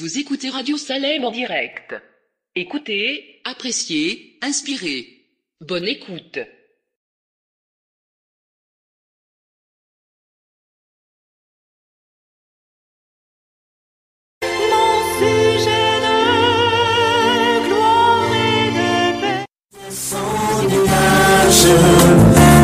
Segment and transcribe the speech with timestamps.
[0.00, 1.94] Vous écoutez Radio Salem en direct.
[2.54, 5.26] Écoutez, appréciez, inspirez.
[5.60, 6.38] Bonne écoute.
[14.42, 19.44] Mon sujet de gloire et de paix.
[19.90, 21.68] Son nuage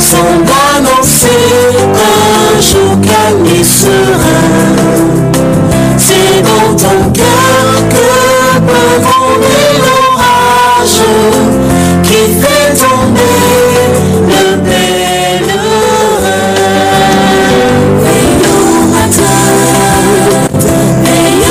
[0.00, 1.42] semble annoncer
[1.92, 4.45] un jour calme et serein.
[6.78, 8.08] Ton cœur que
[8.66, 11.00] peut tomber l'orage
[12.02, 13.44] qui fait tomber
[14.28, 15.56] le pèlerin.
[18.02, 19.46] Veille au matin,
[21.02, 21.44] veille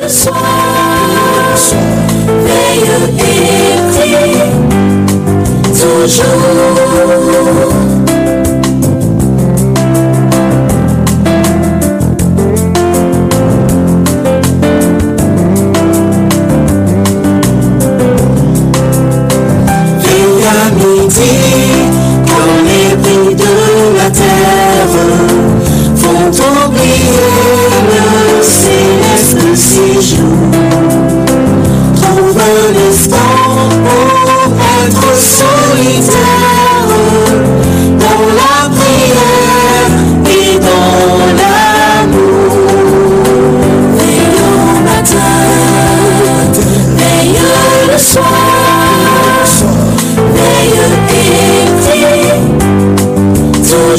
[0.00, 0.34] le soir,
[2.46, 4.40] veille et prie
[5.72, 6.79] toujours.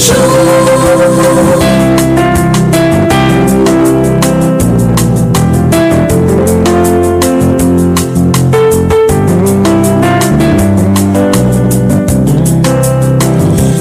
[0.02, 1.62] Prie toujours.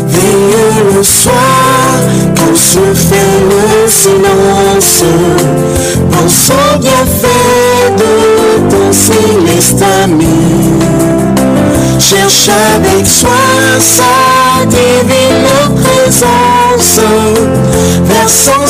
[0.09, 1.35] Veille le soir
[2.37, 3.17] quand se fait
[3.51, 5.05] le silence
[6.11, 10.39] Pense au bienfait de ton céleste ami
[11.99, 15.30] Cherche avec soin sa divine
[16.11, 17.01] présence
[18.05, 18.70] Versant son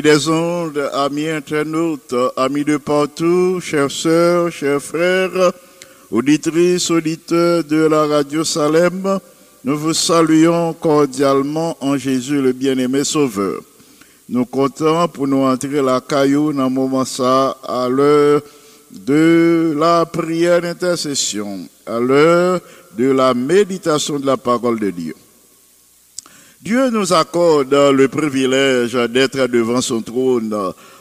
[0.00, 5.52] Amis des ondes, amis internautes, amis de partout, chers sœurs, chers frères,
[6.10, 9.18] auditrices, auditeurs de la radio Salem,
[9.62, 13.60] nous vous saluons cordialement en Jésus le bien-aimé Sauveur.
[14.30, 18.40] Nous comptons pour nous entrer la caillou dans un moment ça, à l'heure
[18.90, 22.62] de la prière d'intercession, à l'heure
[22.96, 25.14] de la méditation de la parole de Dieu.
[26.62, 30.54] Dieu nous accorde le privilège d'être devant son trône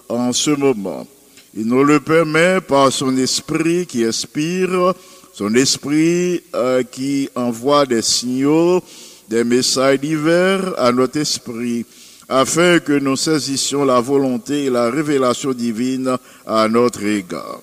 [0.08, 1.06] en ce moment.
[1.54, 4.94] Il nous le permet par son esprit qui inspire,
[5.34, 8.82] son esprit euh, qui envoie des signaux,
[9.28, 11.86] des messages divers à notre esprit,
[12.30, 16.16] afin que nous saisissions la volonté et la révélation divine
[16.48, 17.60] à notre égard.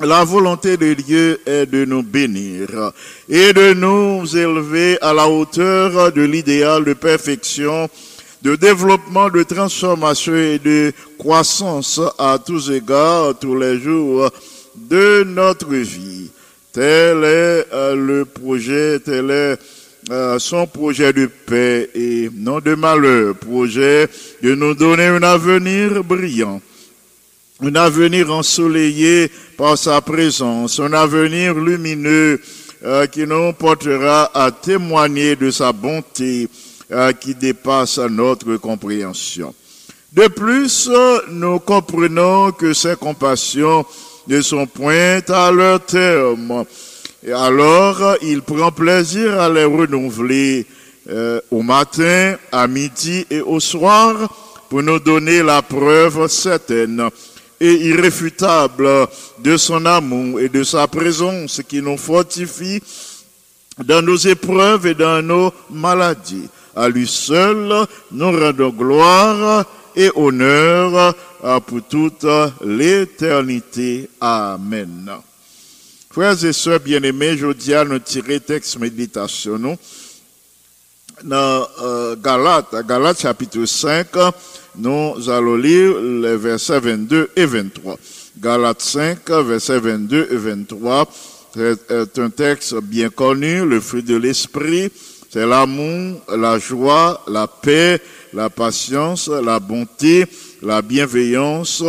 [0.00, 2.92] La volonté de Dieu est de nous bénir
[3.28, 7.90] et de nous élever à la hauteur de l'idéal de perfection,
[8.40, 14.30] de développement, de transformation et de croissance à tous égards, tous les jours
[14.76, 16.30] de notre vie.
[16.72, 19.58] Tel est euh, le projet, tel est
[20.10, 24.08] euh, son projet de paix et non de malheur, projet
[24.42, 26.62] de nous donner un avenir brillant
[27.62, 32.40] un avenir ensoleillé par sa présence, un avenir lumineux
[32.84, 36.48] euh, qui nous portera à témoigner de sa bonté,
[36.90, 39.54] euh, qui dépasse notre compréhension.
[40.12, 40.90] De plus,
[41.30, 43.86] nous comprenons que ces compassions
[44.26, 46.64] ne sont point à leur terme.
[47.24, 50.66] Et alors, il prend plaisir à les renouveler
[51.08, 54.28] euh, au matin, à midi et au soir
[54.68, 57.08] pour nous donner la preuve certaine
[57.62, 59.06] et irréfutable
[59.38, 62.82] de son amour et de sa présence qui nous fortifie
[63.84, 66.48] dans nos épreuves et dans nos maladies.
[66.74, 69.64] À lui seul, nous rendons gloire
[69.94, 71.14] et honneur
[71.66, 72.26] pour toute
[72.64, 74.10] l'éternité.
[74.20, 75.12] Amen.
[76.10, 79.78] Frères et sœurs bien-aimés, je dis à nous tirer texte méditation,
[81.24, 84.06] dans euh, Galates, Galates chapitre 5,
[84.76, 87.96] nous allons lire les versets 22 et 23.
[88.38, 91.08] Galates 5, versets 22 et 23,
[91.54, 94.90] c'est un texte bien connu, le fruit de l'esprit,
[95.30, 98.00] c'est l'amour, la joie, la paix,
[98.32, 100.26] la patience, la bonté,
[100.62, 101.82] la bienveillance,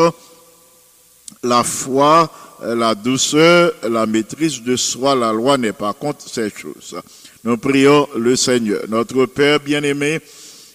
[1.44, 2.30] la foi,
[2.64, 5.16] la douceur, la maîtrise de soi.
[5.16, 6.96] La loi n'est pas contre ces choses.
[7.46, 10.22] Nous prions le Seigneur, notre Père bien-aimé.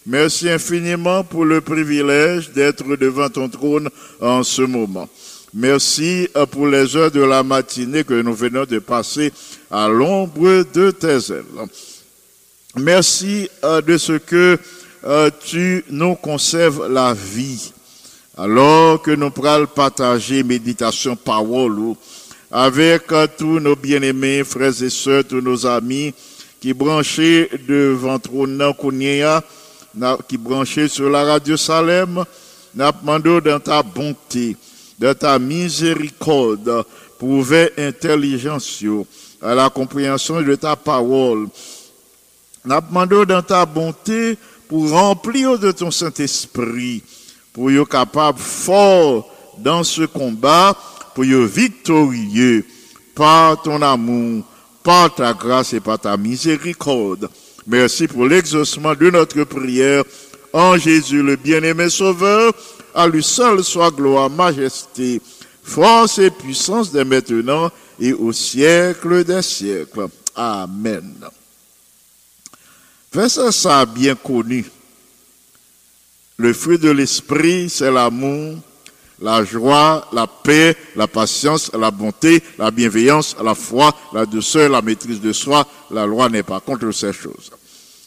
[0.05, 3.89] Merci infiniment pour le privilège d'être devant ton trône
[4.21, 5.09] en ce moment.
[5.55, 9.33] Merci euh, pour les heures de la matinée que nous venons de passer
[9.71, 11.45] à l'ombre de tes ailes.
[12.77, 14.59] Merci euh, de ce que
[15.05, 17.73] euh, tu nous conserves la vie.
[18.37, 21.95] Alors que nous pourrons partager méditation parole
[22.51, 23.05] avec
[23.39, 26.13] tous nos bien-aimés frères et sœurs, tous nos amis
[26.61, 29.43] qui branchés devant trône Kounia,
[30.29, 32.25] qui branchés sur la radio Salem,
[32.75, 34.57] nous demandons dans ta bonté,
[34.99, 36.85] de ta miséricorde,
[37.19, 38.85] pour ouvrir intelligence
[39.43, 41.49] à la compréhension de ta parole.
[42.65, 44.37] Nous demandons dans ta bonté
[44.69, 47.03] pour remplir de ton Saint-Esprit,
[47.53, 49.29] pour être capable fort
[49.59, 50.77] dans ce combat,
[51.15, 52.65] pour être victorieux
[53.15, 54.45] par ton amour,
[54.89, 57.29] par ta grâce et par ta miséricorde.
[57.67, 60.03] Merci pour l'exaucement de notre prière
[60.51, 62.55] en Jésus le bien-aimé Sauveur.
[62.95, 65.21] À lui seul soit gloire, majesté,
[65.63, 67.71] force et puissance dès maintenant
[68.01, 70.09] et au siècle des siècles.
[70.35, 71.17] Amen.
[73.13, 74.65] Verset ça bien connu.
[76.39, 78.57] Le fruit de l'esprit, c'est l'amour,
[79.21, 84.83] la joie, la paix, la patience, la bonté, la bienveillance, la foi, la douceur, la
[84.83, 85.67] maîtrise de soi.
[85.91, 87.51] La loi n'est pas contre ces choses.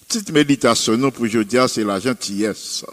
[0.08, 2.86] Petite méditation nous, pour aujourd'hui, c'est la gentillesse.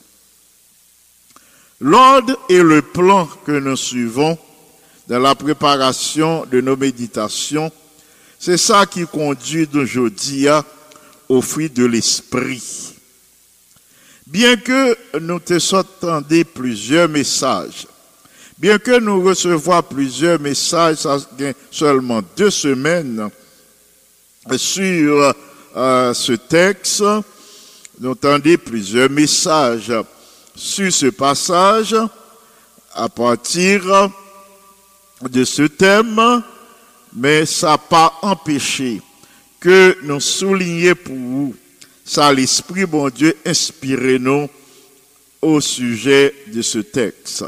[1.80, 4.36] L'ordre et le plan que nous suivons
[5.06, 7.70] dans la préparation de nos méditations,
[8.38, 10.46] c'est ça qui conduit d'aujourd'hui
[11.28, 12.94] au fruit de l'esprit.
[14.26, 17.86] Bien que nous te entendons plusieurs messages,
[18.58, 21.18] bien que nous recevons plusieurs messages, ça
[21.70, 23.30] seulement deux semaines
[24.56, 25.32] sur
[25.76, 27.04] euh, ce texte,
[28.00, 29.92] nous entendons plusieurs messages
[30.56, 31.94] sur ce passage
[32.94, 34.10] à partir
[35.22, 36.42] de ce thème,
[37.14, 39.00] mais ça n'a pas empêché
[39.60, 41.56] que nous soulignions pour vous,
[42.04, 44.48] ça l'Esprit bon Dieu inspiré nous
[45.42, 47.44] au sujet de ce texte.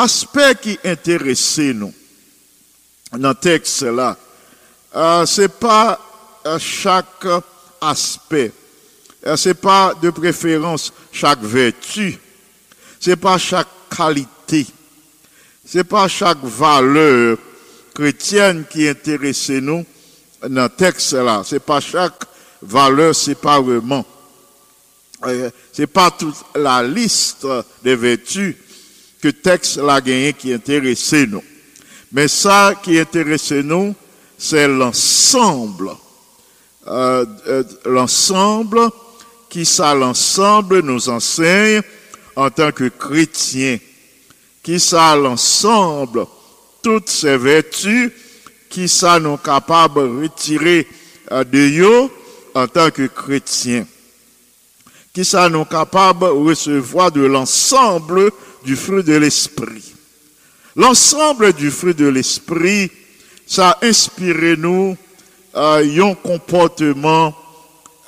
[0.00, 1.92] Aspect qui intéressait nous
[3.10, 4.16] dans le texte là,
[4.94, 5.98] euh, c'est pas
[6.46, 7.26] euh, chaque
[7.80, 8.52] aspect,
[9.26, 12.16] euh, c'est pas de préférence chaque vertu,
[13.00, 14.68] c'est pas chaque qualité,
[15.64, 17.36] c'est pas chaque valeur
[17.92, 19.84] chrétienne qui intéressait nous
[20.48, 22.22] dans le texte là, c'est pas chaque
[22.62, 24.06] valeur séparément.
[25.26, 27.44] Euh, c'est pas toute la liste
[27.82, 28.54] des vertus
[29.20, 31.42] que texte la gagné qui intéressait nous.
[32.12, 33.94] Mais ça qui intéressait nous,
[34.36, 35.90] c'est l'ensemble.
[36.86, 38.80] Euh, euh, l'ensemble
[39.50, 41.82] qui ça l'ensemble nous enseigne
[42.36, 43.78] en tant que chrétiens.
[44.62, 46.26] Qui ça l'ensemble,
[46.82, 48.12] toutes ces vertus
[48.68, 50.86] qui ça nous capables de retirer
[51.30, 52.10] de eux
[52.54, 53.86] en tant que chrétiens.
[55.12, 58.30] Qui ça nous capables de recevoir de l'ensemble
[58.64, 59.94] du fruit de l'esprit.
[60.76, 62.90] L'ensemble du fruit de l'esprit,
[63.46, 64.96] ça a nous
[65.54, 67.34] un comportement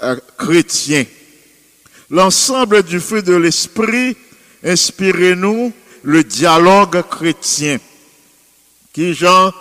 [0.03, 1.05] euh, chrétien.
[2.11, 4.17] L'ensemble du fruit de l'esprit
[4.65, 7.79] inspiré nous le dialogue chrétien.
[8.93, 9.53] Qui genre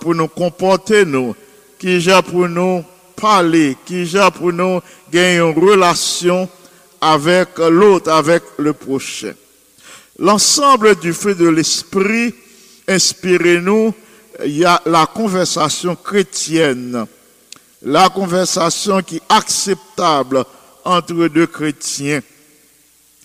[0.00, 1.04] pour nous comporter
[1.78, 2.84] qui genre pour nous
[3.20, 4.80] parler, qui j'ai pour nous
[5.12, 6.48] gagner une relation
[7.00, 9.32] avec l'autre, avec le prochain.
[10.20, 12.34] L'ensemble du fruit de l'esprit,
[12.86, 13.94] inspirez-nous,
[14.84, 17.06] la conversation chrétienne,
[17.82, 20.44] la conversation qui est acceptable
[20.84, 22.20] entre deux chrétiens.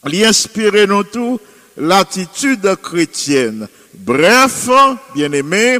[0.06, 1.40] L'inspirez-nous tout
[1.78, 3.68] l'attitude chrétienne.
[3.94, 4.70] Bref,
[5.14, 5.80] bien aimé,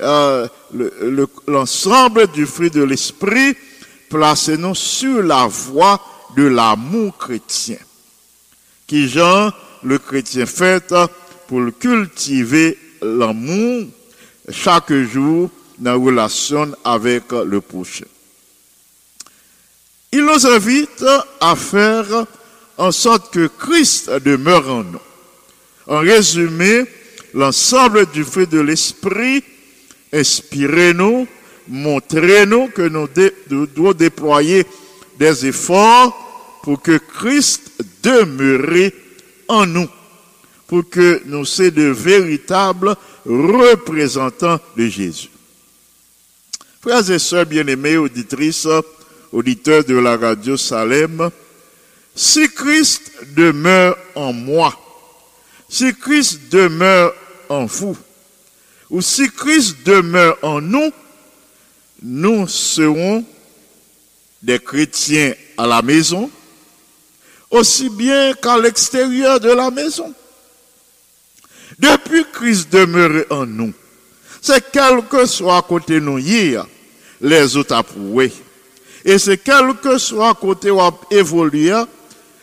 [0.00, 3.54] euh, le- le- l'ensemble du fruit de l'esprit,
[4.08, 6.00] placez-nous sur la voie
[6.36, 7.78] de l'amour chrétien.
[8.86, 9.08] Qui
[9.82, 10.94] le chrétien fait
[11.48, 13.86] pour cultiver l'amour
[14.50, 18.06] chaque jour dans la relation avec le prochain.
[20.12, 21.04] Il nous invite
[21.40, 22.26] à faire
[22.76, 25.00] en sorte que Christ demeure en nous.
[25.86, 26.84] En résumé,
[27.34, 29.42] l'ensemble du fruit de l'esprit,
[30.12, 31.26] inspirez-nous,
[31.68, 33.08] montrez-nous que nous,
[33.50, 34.66] nous devons déployer
[35.18, 37.70] des efforts pour que Christ
[38.02, 38.90] demeure
[39.66, 39.88] nous,
[40.66, 45.30] pour que nous soyons de véritables représentants de Jésus.
[46.80, 48.68] Frères et sœurs bien-aimés, auditrices,
[49.32, 51.30] auditeurs de la radio Salem,
[52.14, 54.74] si Christ demeure en moi,
[55.68, 57.14] si Christ demeure
[57.48, 57.96] en vous,
[58.88, 60.90] ou si Christ demeure en nous,
[62.02, 63.24] nous serons
[64.42, 66.30] des chrétiens à la maison,
[67.50, 70.14] aussi bien qu'à l'extérieur de la maison.
[71.78, 73.72] Depuis Christ demeure en nous,
[74.40, 76.66] c'est quel que soit côté nous hier,
[77.20, 78.32] les autres approuvé.
[79.04, 80.80] Et c'est quel que soit à côté ou
[81.10, 81.74] évolué,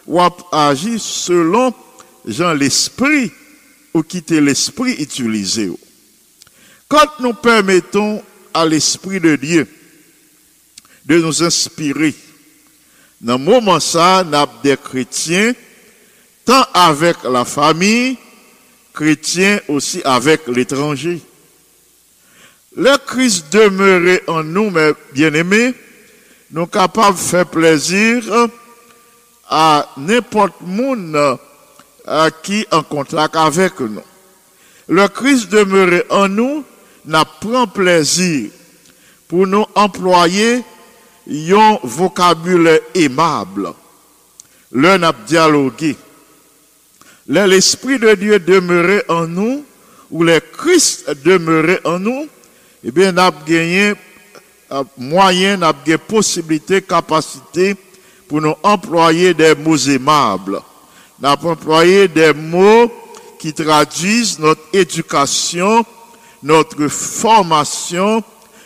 [0.06, 0.20] ou
[0.52, 1.74] agir selon
[2.26, 3.32] Jean l'esprit
[3.94, 5.72] ou quitter l'esprit utilisé.
[6.88, 8.22] Quand nous permettons
[8.54, 9.68] à l'esprit de Dieu
[11.06, 12.14] de nous inspirer,
[13.19, 15.53] dans le moment ça, nous avons des chrétiens,
[16.45, 18.17] tant avec la famille,
[18.93, 21.19] chrétiens aussi avec l'étranger.
[22.75, 25.74] Le Christ demeurait en nous, mes bien-aimés,
[26.51, 28.24] nous sommes capables de faire plaisir
[29.50, 31.38] à n'importe monde
[32.07, 34.01] euh, qui est en contact avec nous.
[34.88, 36.63] Le Christ demeurait en nous,
[37.05, 38.50] n'a prend plaisir
[39.27, 40.63] pour nous employer
[41.29, 43.74] un vocabulaire aimable.
[44.72, 45.96] L'un a dialogué.
[47.27, 49.65] L'Esprit de Dieu demeurait en nous,
[50.10, 52.27] ou le Christ demeurait en nous,
[52.84, 53.93] eh bien, n'a gagné
[54.72, 57.75] euh, moyen, n'a gagné possibilité, capacité
[58.27, 60.62] pour nous employer des mots aimables.
[61.19, 62.91] N'a employé des mots
[63.39, 65.86] qui traduisent notre éducation,
[66.43, 68.24] notre formation,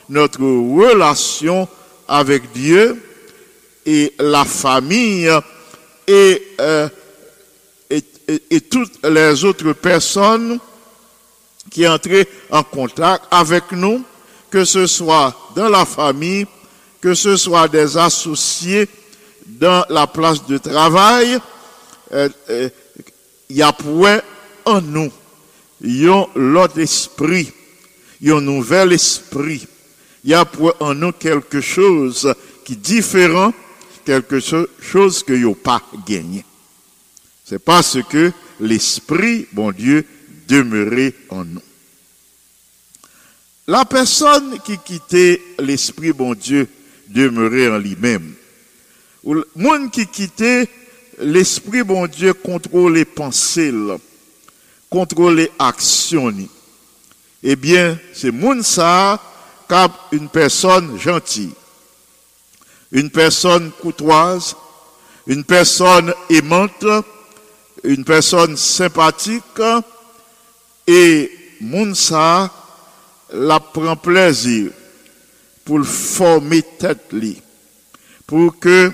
[0.10, 1.68] notre relation
[2.12, 3.02] avec Dieu
[3.86, 5.30] et la famille
[6.06, 6.90] et, euh,
[7.90, 8.04] et,
[8.50, 10.60] et- toutes les autres personnes
[11.70, 14.04] qui entrent en contact avec nous,
[14.50, 16.46] que ce soit dans la famille,
[17.00, 18.90] que ce soit des associés
[19.48, 21.40] dans la place de travail,
[22.14, 22.70] euh, euh,
[23.50, 24.22] il y a point
[24.66, 25.12] en nous,
[25.82, 27.52] il y a l'autre esprit,
[28.20, 29.66] il y a un nouvel esprit,
[30.24, 30.46] il y a
[30.80, 33.54] en nous quelque chose qui est différent,
[34.06, 36.46] quelque cho- chose que n'y pas gagné.
[37.46, 40.06] C'est parce que l'esprit, bon Dieu,
[40.48, 41.62] demeurait en nous.
[43.68, 46.68] La personne qui quittait l'esprit, bon Dieu,
[47.08, 48.34] demeurait en lui-même.
[49.24, 50.68] Ou le monde qui quittait
[51.20, 53.72] l'esprit, bon Dieu, contrôle les pensées,
[55.36, 56.34] les actions.
[57.44, 59.22] Eh bien, c'est monde ça,
[60.12, 61.54] une personne gentille,
[62.92, 64.56] une personne courtoise,
[65.28, 66.86] une personne aimante,
[67.84, 69.62] une personne sympathique,
[70.88, 72.52] et moun ça,
[73.32, 74.72] la prend plaisir
[75.64, 77.42] pour former tête li,
[78.28, 78.92] pour que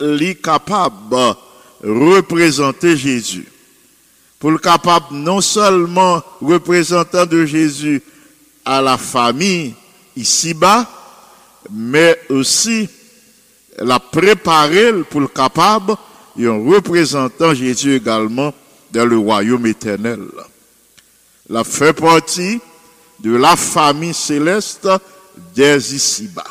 [0.00, 1.36] li capable
[1.82, 3.46] représenter Jésus,
[4.38, 8.02] pour le capable non seulement représentant de Jésus
[8.64, 9.74] à la famille
[10.16, 10.88] ici-bas,
[11.70, 12.88] mais aussi
[13.78, 15.94] la préparer pour le capable
[16.38, 18.54] et en représentant Jésus également
[18.92, 20.20] dans le royaume éternel.
[21.48, 22.60] La fait partie
[23.20, 24.88] de la famille céleste
[25.54, 26.44] des ici-bas.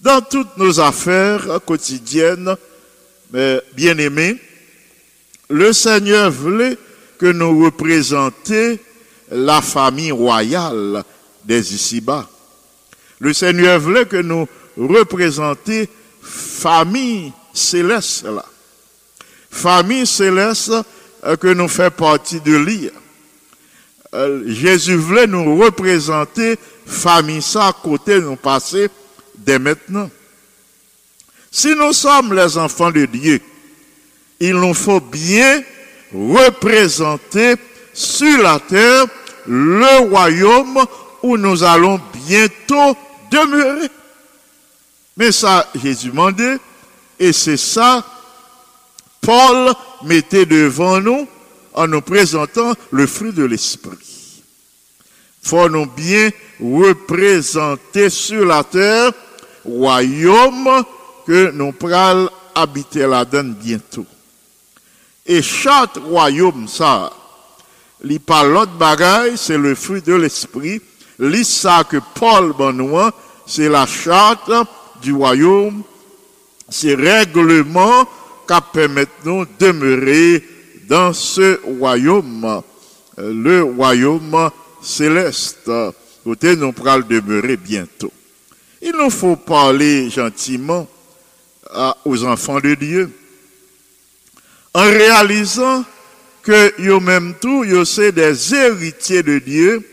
[0.00, 2.56] Dans toutes nos affaires quotidiennes,
[3.74, 4.36] bien-aimés,
[5.48, 6.76] le Seigneur voulait
[7.18, 8.78] que nous représentions
[9.32, 11.02] la famille royale
[11.44, 12.28] des ici-bas.
[13.18, 14.46] Le Seigneur voulait que nous
[14.76, 15.86] représentions
[16.22, 18.44] famille céleste là.
[19.50, 20.72] Famille céleste
[21.24, 22.90] euh, que nous fait partie de lui.
[24.14, 28.88] Euh, Jésus voulait nous représenter famille ça à côté nous passer
[29.36, 30.10] dès maintenant.
[31.50, 33.40] Si nous sommes les enfants de Dieu,
[34.40, 35.62] il nous faut bien
[36.14, 37.56] représenter
[37.92, 39.06] sur la terre
[39.46, 40.84] le royaume
[41.22, 42.96] où nous allons bientôt
[43.30, 43.88] demeurer.
[45.16, 46.56] Mais ça, Jésus demandé,
[47.18, 48.04] et c'est ça,
[49.20, 49.72] Paul
[50.04, 51.28] mettait devant nous
[51.74, 54.42] en nous présentant le fruit de l'esprit.
[55.42, 56.30] Faut nous bien
[56.60, 59.12] représenter sur la terre
[59.64, 60.84] royaume
[61.26, 64.06] que nous pourrons habiter là-dedans bientôt.
[65.26, 67.12] Et chaque royaume, ça,
[68.02, 70.80] li l'autre bagaille, c'est le fruit de l'esprit.
[71.18, 71.44] Li
[71.88, 73.12] que Paul Benoît,
[73.46, 74.50] c'est la charte
[75.00, 75.82] du royaume,
[76.68, 78.04] c'est règlement
[78.48, 80.44] qui permettent nous de demeurer
[80.88, 82.62] dans ce royaume,
[83.18, 85.70] euh, le royaume céleste,
[86.24, 88.12] côté nous pourrons demeurer bientôt.
[88.80, 90.88] Il nous faut parler gentiment
[91.72, 93.10] à- aux enfants de Dieu
[94.74, 95.84] en réalisant
[96.42, 99.88] que yo même tout, yo c'est des héritiers de Dieu,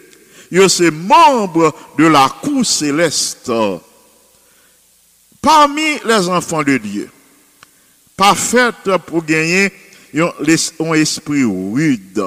[0.51, 3.51] yo c'est membres de la cour céleste.
[5.41, 7.10] Parmi les enfants de Dieu,
[8.18, 8.75] pas fait
[9.06, 9.72] pour gagner
[10.13, 12.24] un esprit rude.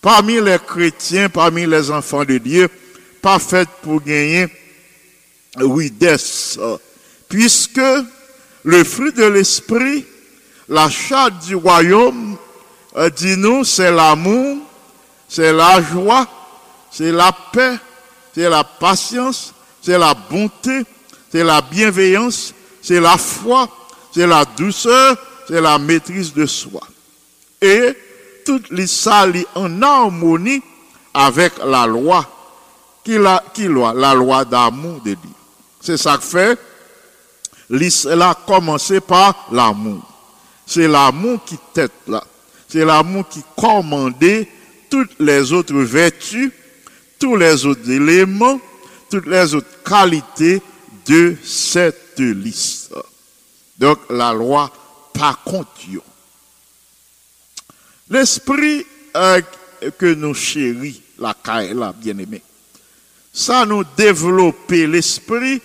[0.00, 2.68] Parmi les chrétiens, parmi les enfants de Dieu,
[3.20, 4.48] pas fait pour gagner
[5.56, 6.58] rudesse.
[7.28, 7.80] Puisque
[8.64, 10.04] le fruit de l'esprit,
[10.68, 12.27] la charte du royaume,
[12.98, 14.58] euh, dit nous, c'est l'amour,
[15.28, 16.26] c'est la joie,
[16.90, 17.78] c'est la paix,
[18.34, 20.82] c'est la patience, c'est la bonté,
[21.30, 23.68] c'est la bienveillance, c'est la foi,
[24.12, 26.80] c'est la douceur, c'est la maîtrise de soi.
[27.62, 27.96] Et
[28.44, 30.62] toutes les salis en harmonie
[31.14, 32.26] avec la loi,
[33.04, 35.30] qui la, qui loi, la loi d'amour de Dieu.
[35.80, 36.58] C'est ça que fait,
[37.70, 40.02] l'islam a commencé par l'amour.
[40.66, 42.24] C'est l'amour qui tête là.
[42.68, 44.48] C'est l'amour qui commandait
[44.90, 46.50] toutes les autres vertus,
[47.18, 48.60] tous les autres éléments,
[49.10, 50.60] toutes les autres qualités
[51.06, 52.94] de cette liste.
[53.78, 54.70] Donc la loi
[55.14, 55.72] par contre.
[58.10, 59.40] L'esprit euh,
[59.98, 62.42] que nous chéris, la caille là, bien aimé,
[63.32, 65.60] ça nous développer l'esprit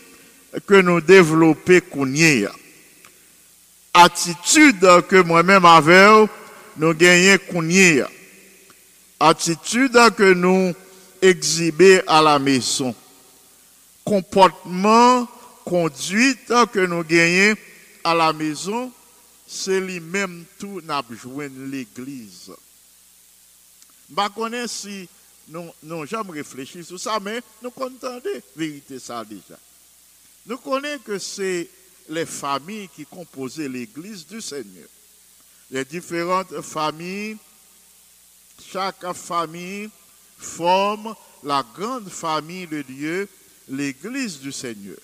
[0.67, 2.45] que nous développer kounye.
[3.93, 6.29] Attitude que moi-même avec
[6.77, 8.03] nous gagnons kounye.
[9.19, 10.73] Attitude que nous
[11.21, 12.93] exhiber à la maison.
[14.03, 15.27] Comportement,
[15.63, 17.55] conduite que nous gagnons
[18.03, 18.91] à la maison,
[19.47, 21.03] c'est lui-même tout n'a
[21.71, 22.51] l'église.
[24.09, 25.07] Je connais si
[25.47, 28.21] nous n'avons jamais réfléchi sur ça, mais nous contendons
[28.55, 29.57] vérité ça déjà.
[30.45, 31.69] Nous connaissons que c'est
[32.09, 34.87] les familles qui composaient l'église du Seigneur.
[35.71, 37.37] Les différentes familles,
[38.71, 39.89] chaque famille
[40.37, 43.29] forme la grande famille de Dieu,
[43.67, 44.97] l'église du Seigneur.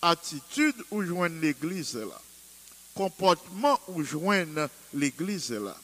[0.00, 2.20] Attitude où joindre l'église là.
[2.94, 5.76] Comportement où joindre l'église là.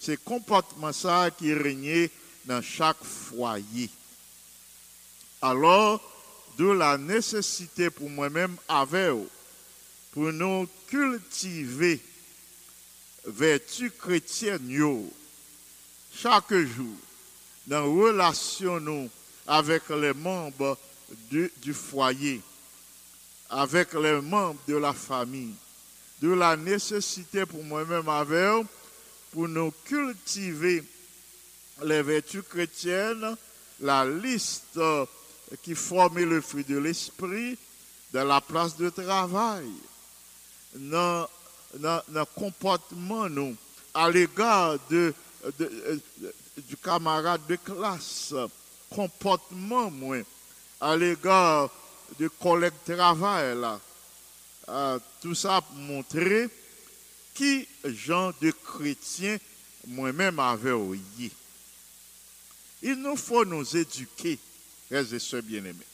[0.00, 2.10] C'est comportement ça qui régnait
[2.44, 3.90] dans chaque foyer.
[5.42, 6.00] Alors,
[6.58, 9.14] de la nécessité pour moi-même avec
[10.12, 12.00] pour nous cultiver
[13.26, 15.12] vertu chrétienne yo,
[16.14, 16.96] chaque jour
[17.66, 19.10] dans relation nous
[19.46, 20.78] avec les membres
[21.30, 22.40] du, foyer,
[23.50, 25.54] avec les membres de la famille,
[26.22, 28.66] de la nécessité pour moi-même avec
[29.32, 30.82] pour nous cultiver
[31.84, 33.36] les vertus chrétiennes,
[33.80, 35.04] la liste euh,
[35.62, 37.58] qui formait le fruit de l'esprit
[38.12, 39.68] dans la place de travail,
[40.74, 41.28] dans
[41.74, 43.56] dans le comportement nous,
[43.94, 45.12] à l'égard de,
[45.58, 46.32] de- euh,
[46.68, 48.32] du camarade de classe,
[48.94, 50.22] comportement moins,
[50.80, 51.70] à l'égard
[52.18, 53.80] du collègue de travail là.
[54.68, 56.48] Euh, tout ça pour montrer
[57.34, 59.36] qui genre de chrétien
[59.86, 61.30] moi-même avait ouïe.
[62.82, 64.38] Il nous faut nous éduquer,
[64.88, 65.86] frères et bien-aimés.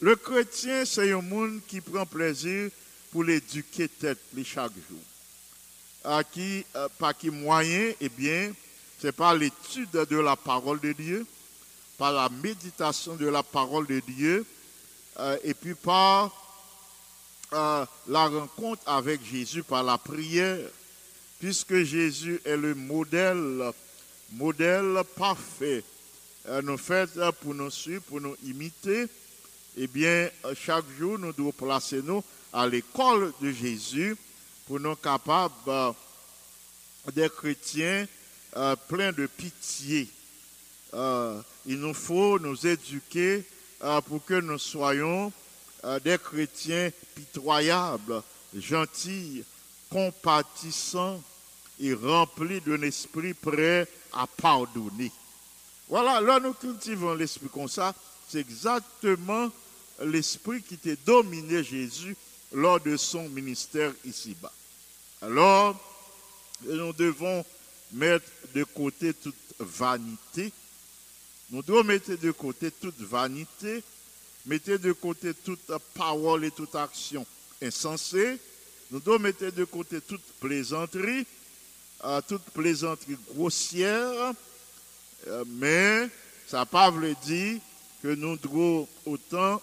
[0.00, 2.70] Le chrétien, c'est un monde qui prend plaisir
[3.16, 5.00] pour l'éduquer tête chaque jour.
[6.04, 8.52] À qui, euh, par qui moyen, eh bien,
[9.00, 11.26] c'est par l'étude de la parole de Dieu,
[11.96, 14.44] par la méditation de la parole de Dieu,
[15.18, 16.30] euh, et puis par
[17.54, 20.58] euh, la rencontre avec Jésus, par la prière,
[21.40, 23.72] puisque Jésus est le modèle,
[24.32, 25.82] modèle parfait,
[26.48, 27.08] euh, nous fait
[27.40, 29.06] pour nous suivre, pour nous imiter,
[29.76, 34.16] eh bien, euh, chaque jour, nous devons placer nous à l'école de Jésus
[34.66, 35.92] pour nous capables euh,
[37.12, 38.06] des chrétiens
[38.56, 40.08] euh, pleins de pitié.
[41.66, 43.44] Il nous faut nous éduquer
[44.06, 45.30] pour que nous soyons
[46.02, 48.22] des chrétiens pitoyables,
[48.56, 49.44] gentils,
[49.90, 51.22] compatissants
[51.78, 55.12] et remplis d'un esprit prêt à pardonner.
[55.86, 57.94] Voilà, là nous cultivons l'esprit comme ça.
[58.26, 59.50] C'est exactement
[60.04, 62.16] l'esprit qui était dominé Jésus
[62.52, 64.52] lors de son ministère ici-bas.
[65.22, 65.76] Alors,
[66.62, 67.44] nous devons
[67.92, 70.52] mettre de côté toute vanité.
[71.50, 73.82] Nous devons mettre de côté toute vanité,
[74.46, 77.26] mettre de côté toute parole et toute action
[77.62, 78.38] insensée.
[78.90, 81.26] Nous devons mettre de côté toute plaisanterie,
[82.04, 84.32] euh, toute plaisanterie grossière,
[85.28, 86.08] euh, mais
[86.46, 87.60] ça pas veut dire
[88.02, 89.60] que nous devons autant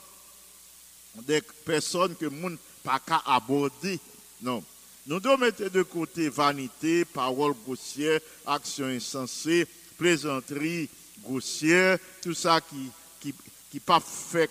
[1.21, 3.99] des personnes que nous pas qu'à aborder.
[4.41, 4.63] Non.
[5.05, 10.89] Nous devons mettre de côté vanité, parole grossière, action insensée, plaisanterie
[11.23, 13.33] grossière, tout ça qui qui
[13.69, 14.49] qui pas fait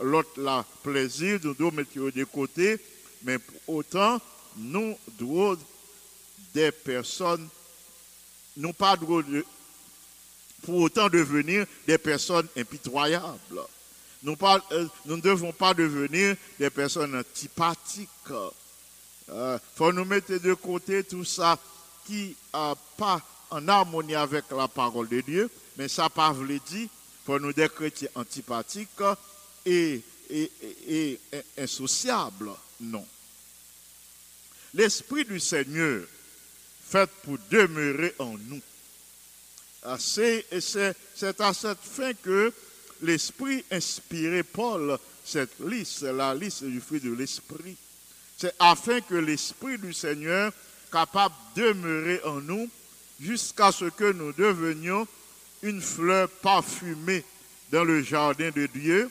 [0.00, 2.78] l'autre la plaisir, nous devons mettre de côté,
[3.22, 4.20] mais pour autant
[4.56, 5.56] nous devons
[6.52, 7.48] des personnes
[8.56, 9.44] nous pas de
[10.62, 13.62] pour autant devenir des personnes impitoyables.
[14.24, 18.08] Euh, nous ne devons pas devenir des personnes antipathiques.
[19.28, 21.58] Il faut nous mettre de côté tout ça
[22.06, 26.88] qui n'est pas en harmonie avec la parole de Dieu, mais ça pas veut dire
[27.24, 28.88] pour nous des chrétiens antipathiques
[29.66, 31.18] et, et.
[32.80, 33.06] Non.
[34.74, 36.04] L'Esprit du Seigneur
[36.88, 38.60] fait pour demeurer en nous.
[39.84, 40.46] Ah, c'est
[41.40, 42.52] à cette fin que
[43.02, 47.76] l'Esprit inspirait Paul cette liste, la liste du fruit de l'Esprit.
[48.36, 50.52] C'est afin que l'Esprit du Seigneur
[50.90, 52.68] capable de demeurer en nous
[53.20, 55.06] jusqu'à ce que nous devenions
[55.62, 57.24] une fleur parfumée
[57.70, 59.10] dans le jardin de Dieu.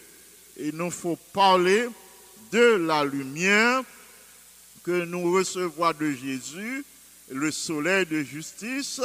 [0.58, 1.88] Il nous faut parler
[2.51, 3.84] de la lumière
[4.84, 6.84] que nous recevons de Jésus,
[7.30, 8.99] le soleil de justice,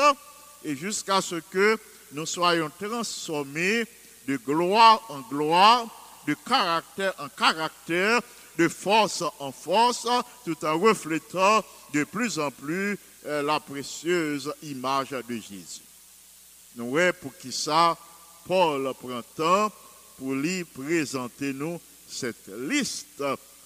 [0.65, 1.79] et jusqu'à ce que
[2.13, 3.87] nous soyons transformés
[4.27, 5.87] de gloire en gloire,
[6.27, 8.21] de caractère en caractère,
[8.59, 10.07] de force en force,
[10.45, 15.83] tout en reflétant de plus en plus euh, la précieuse image de Jésus.
[16.77, 17.97] Nous voyons pour qui ça,
[18.47, 19.73] Paul prend temps
[20.19, 23.23] pour lui présenter nous cette liste.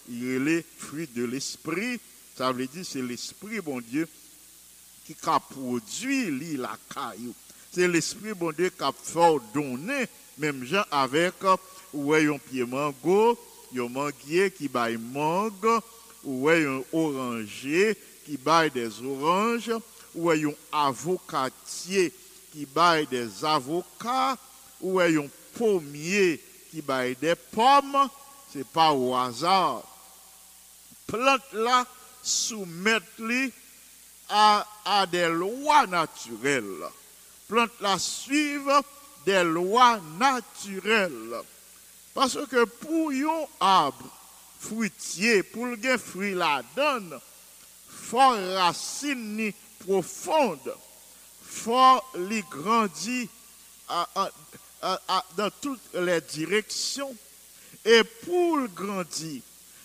[0.09, 2.01] Il est les fruits de l'esprit.
[2.37, 4.09] Ça veut dire c'est l'esprit, bon Dieu,
[5.07, 7.35] qui a produit la caillou.
[7.73, 10.07] C'est l'esprit, bon Dieu, qui a fait donner,
[10.41, 11.35] même gens avec,
[11.93, 13.39] ou un pied mango,
[13.77, 15.81] un manguier qui baille mangue,
[16.25, 19.73] ou un oranger qui baille des oranges,
[20.15, 22.13] ou un avocatier
[22.53, 24.37] qui baille des avocats,
[24.81, 28.09] ou un pommier qui baille des pommes,
[28.53, 29.83] c'est pas au hasard.
[31.07, 31.87] Plante là,
[32.23, 33.05] soumettre
[34.29, 36.89] à, à des lois naturelles.
[37.49, 38.83] Plante la suivre
[39.25, 41.41] des lois naturelles.
[42.15, 44.09] Parce que pour un arbre
[44.59, 47.19] fruitier, pour le fruit la donne,
[47.89, 49.53] faut racine
[49.87, 50.75] profonde,
[51.43, 53.29] faut li grandi
[53.89, 54.31] à- à-
[54.83, 57.15] à- à- dans toutes les directions.
[57.85, 59.41] Et pour le grandir,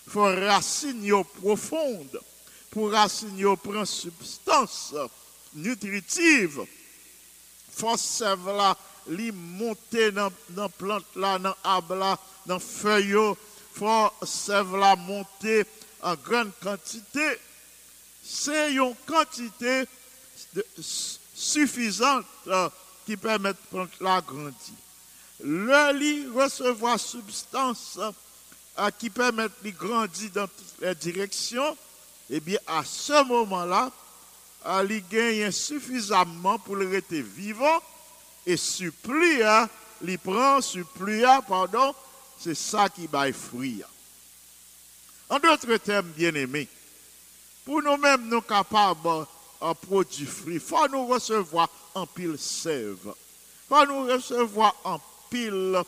[0.08, 2.20] faut racine profonde.
[2.72, 4.94] Pour racine prend substance
[5.54, 6.66] nutritive.
[7.98, 13.38] Sève là, li monter dans dans plante là, dans arbre là, dans feuille yo.
[13.74, 15.66] Faut sève là monter
[16.02, 17.38] en grande quantité.
[18.24, 19.84] C'est une quantité
[20.54, 20.66] de-
[21.34, 22.70] suffisante euh,
[23.06, 24.54] qui permet de plante là grandir.
[25.44, 28.00] Le lit recevoir substance
[28.80, 31.78] euh, qui permet de grandir dans toutes les directions,
[32.30, 33.92] eh bien, à ce moment-là,
[34.68, 37.82] euh, il gagne suffisamment pour le rester vivant
[38.46, 39.68] et supplie, hein,
[40.06, 40.60] il prend,
[41.48, 41.94] pardon,
[42.40, 43.82] c'est ça qui va fruit.
[45.30, 46.68] En d'autres termes, bien-aimés,
[47.64, 49.26] pour nous-mêmes, nous capables
[49.62, 52.98] de produire fruit, il faut nous recevoir en pile sève.
[53.06, 55.82] Il faut nous recevoir en pile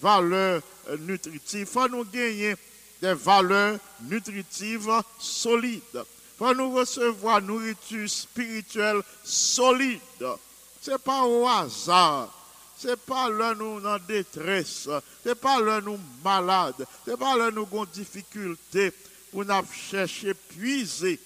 [0.00, 1.66] valeurs euh, nutritives.
[1.66, 2.54] faut nous gagner
[3.00, 6.04] des valeurs nutritives solides.
[6.38, 10.00] faut nous recevoir nourriture spirituelle solide.
[10.86, 12.32] C'est pas au hasard.
[12.78, 14.88] C'est pas là nous en détresse.
[15.24, 16.86] C'est pas là nous malades.
[17.04, 18.92] C'est pas là nous avons difficulté
[19.32, 21.18] pour nous chercher puiser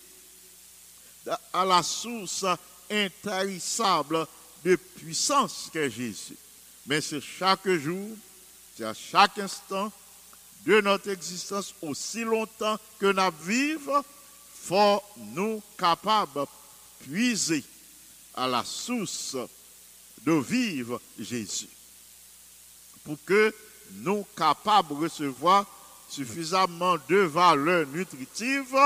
[1.52, 2.46] à la source
[2.90, 4.26] intarissable
[4.64, 6.38] de puissance qu'est Jésus.
[6.86, 8.16] Mais c'est chaque jour,
[8.78, 9.92] c'est à chaque instant
[10.64, 14.02] de notre existence, aussi longtemps que nous vivons,
[14.54, 16.46] faut nous capables
[17.00, 17.62] puiser
[18.34, 19.36] à la source
[20.24, 21.68] de vivre Jésus.
[23.04, 23.54] Pour que
[23.92, 25.66] nous capables de recevoir
[26.08, 28.76] suffisamment de valeurs nutritives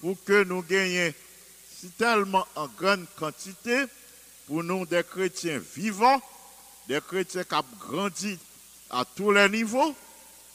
[0.00, 1.12] pour que nous gagnions
[1.98, 3.84] tellement en grande quantité
[4.46, 6.20] pour nous des chrétiens vivants,
[6.88, 8.38] des chrétiens qui ont grandi
[8.90, 9.94] à tous les niveaux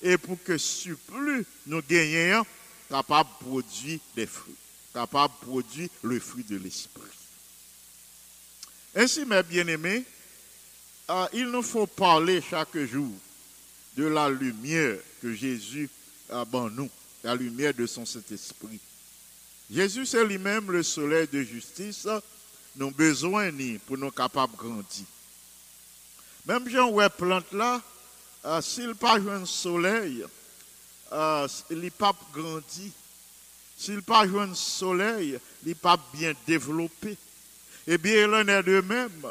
[0.02, 2.46] et pour que surplus nous gagnions
[2.90, 4.56] capable de produire des fruits,
[4.94, 7.21] capable de produire le fruit de l'esprit.
[8.96, 10.04] Ainsi, mes bien-aimés,
[11.10, 13.12] euh, il nous faut parler chaque jour
[13.96, 15.90] de la lumière que Jésus
[16.30, 16.90] a en nous,
[17.24, 18.80] la lumière de son Saint-Esprit.
[19.70, 22.06] Jésus, c'est lui-même le soleil de justice,
[22.76, 25.06] nous avons besoin ni pour nous capables de grandir.
[26.46, 27.82] Même si on plante là,
[28.46, 30.26] euh, s'il pas un soleil,
[31.12, 32.92] euh, il pas grandi.
[33.78, 37.18] S'il pas un soleil, il pas bien développé.
[37.88, 39.26] Eh bien, il en est de même.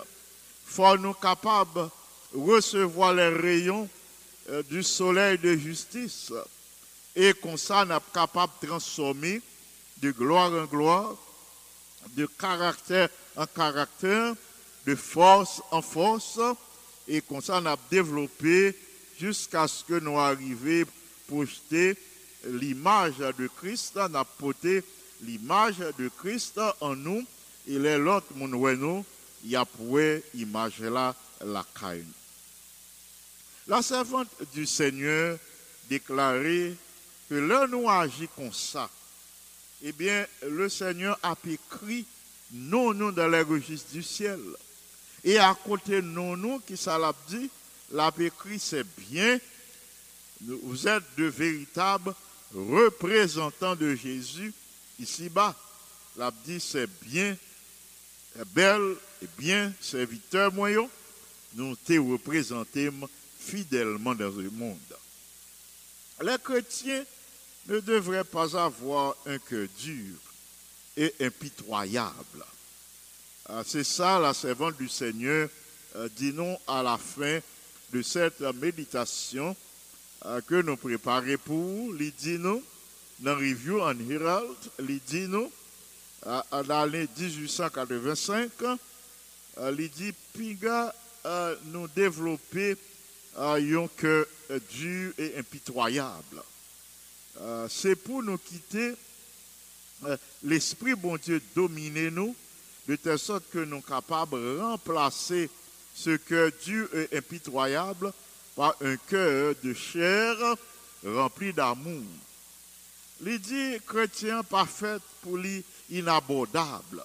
[0.66, 1.88] Faut nous capables
[2.32, 3.88] de recevoir les rayons
[4.50, 6.32] euh, du soleil de justice.
[7.14, 9.40] Et comme ça, nous sommes capables de transformer
[10.02, 11.14] de gloire en gloire,
[12.16, 14.34] de caractère en caractère,
[14.86, 16.40] de force en force.
[17.06, 18.76] Et comme ça, a développé
[19.18, 20.86] jusqu'à ce que nous arrivions à
[21.28, 21.96] projeter
[22.44, 24.82] l'image de Christ, a porté
[25.22, 27.24] l'image de Christ en nous.
[27.66, 29.04] Et les autres, mon nous,
[29.44, 30.00] y a pour
[30.34, 32.04] image là, la caille.
[33.66, 35.38] La servante du Seigneur
[35.88, 36.74] déclarait
[37.28, 38.90] que là, nous agit comme ça.
[39.82, 42.04] Eh bien, le Seigneur a écrit
[42.52, 44.40] non, nous dans les registres du ciel.
[45.22, 49.38] Et à côté non, nous, qui ça l'a écrit c'est bien,
[50.40, 52.14] vous êtes de véritables
[52.54, 54.52] représentants de Jésus
[54.98, 55.54] ici-bas.
[56.16, 57.36] L'a dit c'est bien,
[58.54, 60.88] belle et bien serviteur moyen,
[61.54, 64.78] nous te représentons fidèlement dans le monde.
[66.22, 67.04] Les chrétiens
[67.66, 70.16] ne devraient pas avoir un cœur dur
[70.96, 72.44] et impitoyable.
[73.46, 75.48] Ah, c'est ça la servante du Seigneur
[75.96, 77.40] euh, dit nous à la fin
[77.92, 79.56] de cette méditation
[80.26, 84.56] euh, que nous préparons pour, il dit dans Review and Herald,
[86.26, 88.50] à l'année 1885,
[89.78, 90.94] il dit, Piga
[91.66, 92.76] nous développer
[93.36, 94.26] un cœur
[94.70, 96.42] dur et impitoyable.
[97.40, 98.94] Euh, c'est pour nous quitter
[100.04, 102.34] euh, l'Esprit bon Dieu dominer nous,
[102.88, 105.48] de telle sorte que nous sommes capables de remplacer
[105.94, 108.12] ce cœur dur et impitoyable
[108.56, 110.36] par un cœur de chair
[111.04, 112.02] rempli d'amour.
[113.20, 117.02] Dit chrétien parfait pour lui inabordable,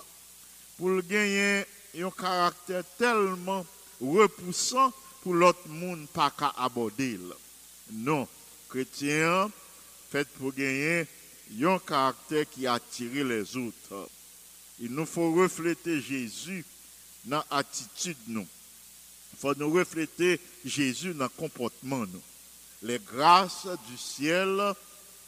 [0.78, 1.66] pour gagner
[1.98, 3.66] un caractère tellement
[4.02, 7.20] repoussant pour l'autre monde pas qu'à aborder.
[7.92, 8.28] Non,
[8.70, 9.50] chrétien
[10.12, 11.08] fait pour gagner
[11.62, 14.10] un caractère qui attire les autres.
[14.80, 16.66] Il nous faut refléter Jésus
[17.26, 18.18] dans l'attitude.
[18.28, 18.46] Il
[19.40, 22.22] faut nous refléter Jésus dans le comportement nous.
[22.82, 24.74] Les grâces du ciel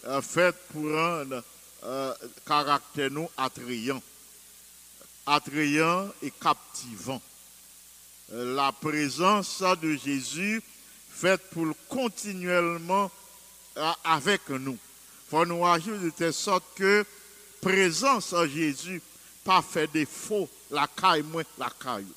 [0.06, 1.26] euh, faites pour un
[1.84, 2.14] euh,
[2.46, 4.02] caractère nous attrayant.
[5.26, 7.22] Attrayant et captivant.
[8.34, 10.62] Euh, la présence de Jésus
[11.10, 13.12] faite pour continuellement
[14.04, 14.78] avec nous.
[15.30, 17.06] faut nous agir de telle sorte que
[17.62, 19.02] présence en Jésus
[19.44, 22.08] pas fait défaut la caille moins la caille.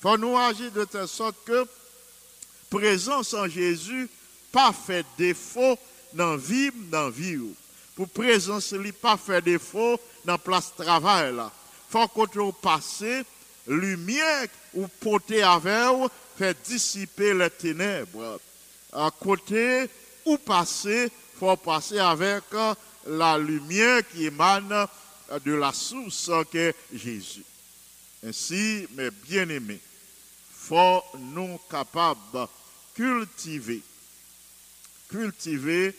[0.00, 1.66] faut nous agir de telle sorte que
[2.70, 4.08] présence en Jésus
[4.52, 5.78] pas fait défaut
[6.12, 7.38] dans vie dans vie.
[7.96, 11.50] Pour présence li pas fait défaut dans place travail là.
[11.88, 13.04] Faut qu'on passe
[13.66, 18.38] lumière ou porter avec fait dissiper les ténèbres.
[18.92, 19.88] À côté
[20.24, 22.74] ou passer, faut passer avec euh,
[23.06, 27.44] la lumière qui émane euh, de la source qu'est Jésus.
[28.26, 29.80] Ainsi, mes bien-aimés,
[30.52, 32.46] faut nous capables de
[32.94, 33.82] cultiver
[35.08, 35.94] cultiver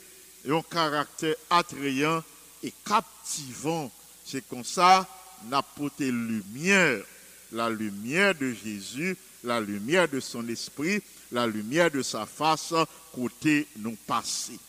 [0.47, 2.23] un caractère attrayant
[2.63, 3.91] et captivant.
[4.25, 5.07] C'est comme ça,
[5.45, 7.03] n'a porté lumière,
[7.51, 12.73] la lumière de Jésus, la lumière de son esprit, la lumière de sa face,
[13.13, 14.60] côté nous passé.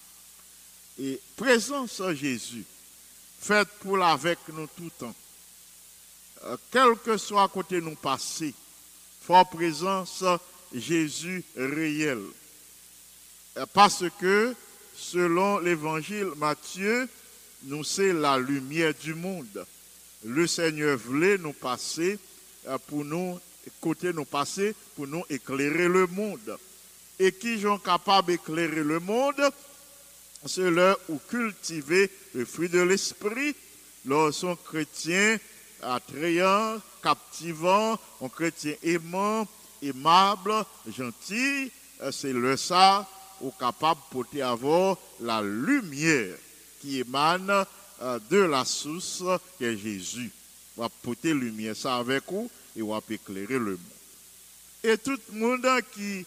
[0.98, 2.64] Et présence en Jésus,
[3.40, 5.14] faite pour avec nous tout le temps.
[6.44, 8.54] Euh, quel que soit côté nous passé,
[9.22, 10.24] fort présence
[10.72, 12.22] Jésus réel.
[13.56, 14.54] Euh, Parce que,
[14.98, 17.08] selon l'évangile Matthieu,
[17.64, 19.64] nous c'est la lumière du monde.
[20.24, 22.18] Le Seigneur voulait nous passer
[22.66, 23.38] euh, pour nous,
[23.80, 26.58] côté nous passer, pour nous éclairer le monde.
[27.20, 29.40] Et qui sont capables d'éclairer le monde,
[30.46, 33.54] c'est leur où cultiver le fruit de l'esprit,
[34.04, 35.38] leur sont chrétiens
[35.82, 39.46] attrayants, captivants, un chrétien aimant,
[39.80, 40.64] aimable,
[40.96, 41.70] gentil,
[42.02, 43.08] euh, c'est le ça
[43.40, 44.42] ou capable de porter
[45.20, 46.36] la lumière
[46.80, 47.64] qui émane
[48.02, 49.24] euh, de la source
[49.56, 50.30] qui est Jésus.
[50.76, 53.78] On va porter lumière ça avec vous et on va éclairer le monde.
[54.84, 56.24] Et tout le monde qui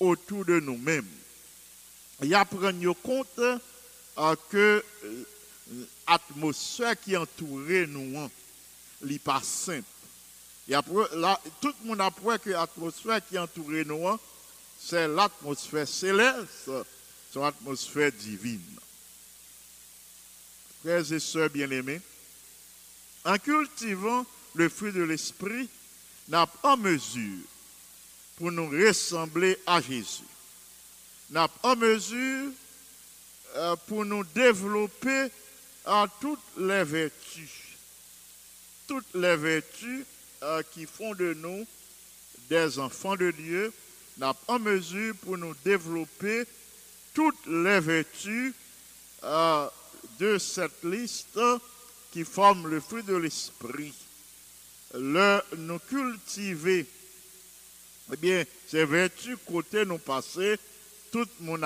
[0.00, 1.06] autour de nous-mêmes,
[2.22, 3.40] il prendre compte
[4.50, 4.84] que
[6.06, 8.30] l'atmosphère qui entoure nous,
[9.02, 9.88] n'est pas simple.
[10.68, 14.18] Tout le monde apprend que l'atmosphère qui entoure nous,
[14.86, 16.70] c'est l'atmosphère céleste,
[17.32, 18.60] c'est l'atmosphère divine.
[20.82, 22.00] Frères et sœurs bien-aimés,
[23.24, 25.68] en cultivant le fruit de l'esprit,
[26.28, 27.44] n'a pas en mesure
[28.36, 30.22] pour nous ressembler à Jésus.
[31.30, 32.52] N'a pas en mesure
[33.56, 35.28] euh, pour nous développer
[35.86, 37.50] à toutes les vertus.
[38.86, 40.04] Toutes les vertus
[40.42, 41.66] euh, qui font de nous
[42.50, 43.72] des enfants de Dieu,
[44.18, 46.44] n'a en mesure pour nous développer
[47.12, 48.52] toutes les vertus
[49.22, 49.68] euh,
[50.18, 51.40] de cette liste
[52.12, 53.94] qui forme le fruit de l'esprit.
[54.94, 56.86] Le, nous cultiver,
[58.12, 60.56] eh bien, ces vertus côté nous passer,
[61.10, 61.64] tout le monde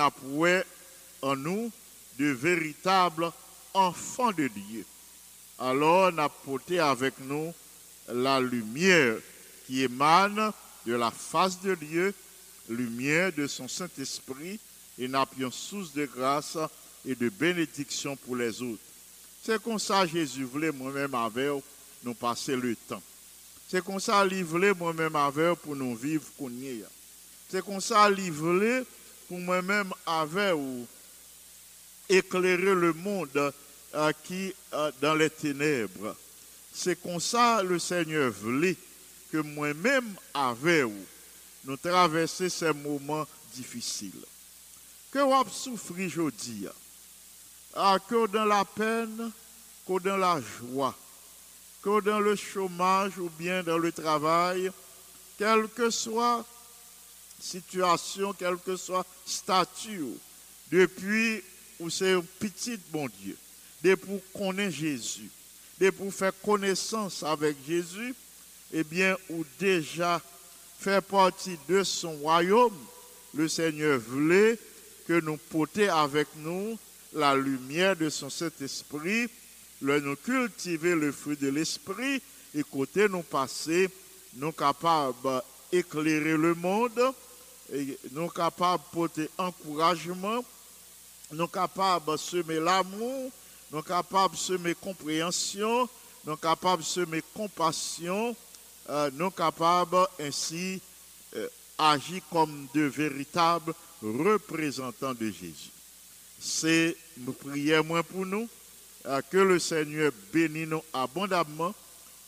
[1.21, 1.71] en nous
[2.17, 3.31] de véritables
[3.73, 4.85] enfants de Dieu.
[5.59, 7.53] Alors, on a porté avec nous
[8.07, 9.17] la lumière
[9.67, 10.51] qui émane
[10.85, 12.13] de la face de Dieu,
[12.69, 14.59] lumière de son Saint-Esprit,
[14.97, 15.09] et
[15.51, 16.57] source de grâce
[17.05, 18.81] et de bénédiction pour les autres.
[19.43, 21.63] C'est comme ça Jésus voulait moi-même avec
[22.03, 23.01] nous passer le temps.
[23.69, 26.85] C'est comme ça voulait moi-même avec pour nous vivre qu'on y est.
[27.49, 28.83] C'est comme ça voulait
[29.27, 30.87] pour moi-même avec vous
[32.09, 33.53] éclairer le monde
[33.95, 36.15] euh, qui euh, dans les ténèbres.
[36.73, 38.75] C'est comme ça le Seigneur voulait
[39.31, 40.85] que moi-même avec
[41.65, 44.25] nous traverser ces moments difficiles.
[45.11, 46.67] Que vous souffrez aujourd'hui,
[47.75, 49.31] ah, que dans la peine,
[49.87, 50.95] que dans la joie,
[51.81, 54.71] que dans le chômage ou bien dans le travail,
[55.37, 56.45] quelle que soit
[57.39, 60.05] situation, quel que soit statut,
[60.71, 61.41] depuis
[61.79, 63.37] où c'est un petit bon Dieu,
[63.81, 65.29] depuis pour connaître Jésus,
[65.79, 68.13] depuis pour faire connaissance avec Jésus,
[68.71, 70.21] eh bien, ou déjà
[70.79, 72.77] fait partie de son royaume,
[73.33, 74.57] le Seigneur voulait
[75.07, 76.77] que nous portions avec nous
[77.13, 79.27] la lumière de son Saint-Esprit,
[79.81, 82.21] le nous cultiver le fruit de l'Esprit,
[82.55, 83.89] et côté nous passer,
[84.35, 87.01] nous capables d'éclairer le monde,
[87.73, 90.43] et nous capables de porter encouragement,
[91.31, 93.31] nous capables de semer l'amour,
[93.71, 95.89] nous capables de semer compréhension,
[96.25, 98.35] nous capables de semer compassion,
[98.89, 100.81] euh, nous capables ainsi
[101.35, 101.47] euh,
[101.77, 105.71] agir comme de véritables représentants de Jésus.
[106.39, 108.47] C'est ma prière moins pour nous,
[109.05, 111.73] euh, que le Seigneur bénisse nous abondamment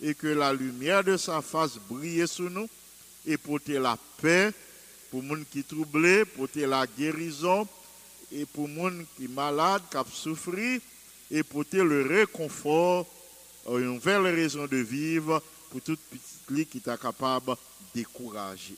[0.02, 2.70] et que la lumière de sa face brille sur nous
[3.26, 4.52] et porter la paix
[5.10, 7.68] pour les gens qui troublés, porter la guérison
[8.32, 10.80] et pour les gens qui sont malades, qui souffrent
[11.30, 13.08] et porter le réconfort,
[13.70, 15.42] euh, une nouvelle raison de vivre
[15.72, 17.56] pour toute petite qui est capable de
[17.96, 18.76] décourager.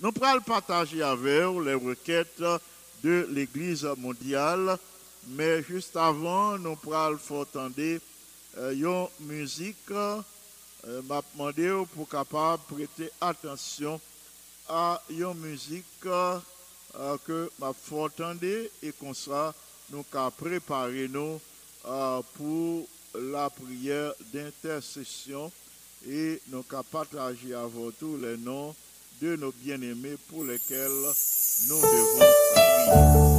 [0.00, 2.42] Nous pourrons partager avec vous les requêtes
[3.02, 4.78] de l'Église mondiale,
[5.28, 7.98] mais juste avant, nous pourrons entendre
[8.58, 9.90] euh, une musique.
[9.90, 10.22] Euh,
[11.08, 14.00] m'a demandé pour capable prêter attention
[14.68, 16.38] à une musique euh,
[17.26, 19.54] que m'a entendre et comme ça
[19.90, 21.38] nous avons préparé nous
[22.34, 25.52] pour la prière d'intercession
[26.08, 28.74] et nous avons partagé avec tous les noms
[29.20, 30.88] de nos bien-aimés pour lesquels
[31.68, 33.29] nous devons prier.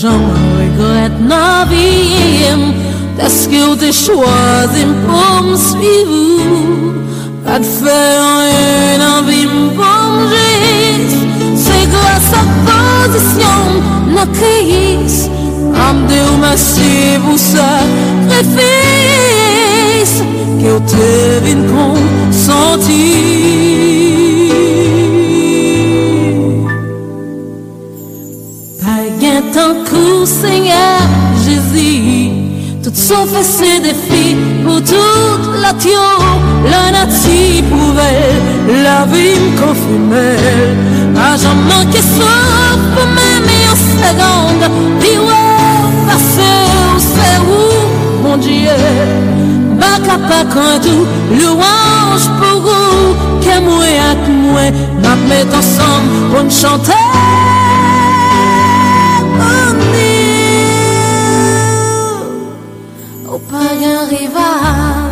[0.00, 2.56] Vle pas jamais regretter ma vie
[3.18, 6.94] Parce que vous choisi pour me suivre
[7.44, 10.56] Pas de faire rien dans vie me venger
[11.56, 13.60] C'est grâce à position
[14.14, 15.30] na crise
[15.74, 17.74] Am Deus merci pour sacrifice
[20.60, 21.56] Que eu teve
[22.32, 23.89] consentir
[30.30, 31.00] Seigneur
[31.44, 32.30] Jésus
[32.84, 36.00] Tout sauf ces défis pour toute la tio
[36.70, 38.38] La natie pouvait
[38.84, 40.36] la vie me confirmer
[41.16, 44.70] A jamais manqué sauf pour même en seconde
[45.00, 46.60] Puis ouais, passer
[46.98, 48.70] c'est où mon Dieu?
[49.80, 54.70] Baka pa kantou, louange pour vous Que moi ak moi,
[55.02, 57.09] n'a met ensemble pour nous
[63.40, 65.10] Au pagan rival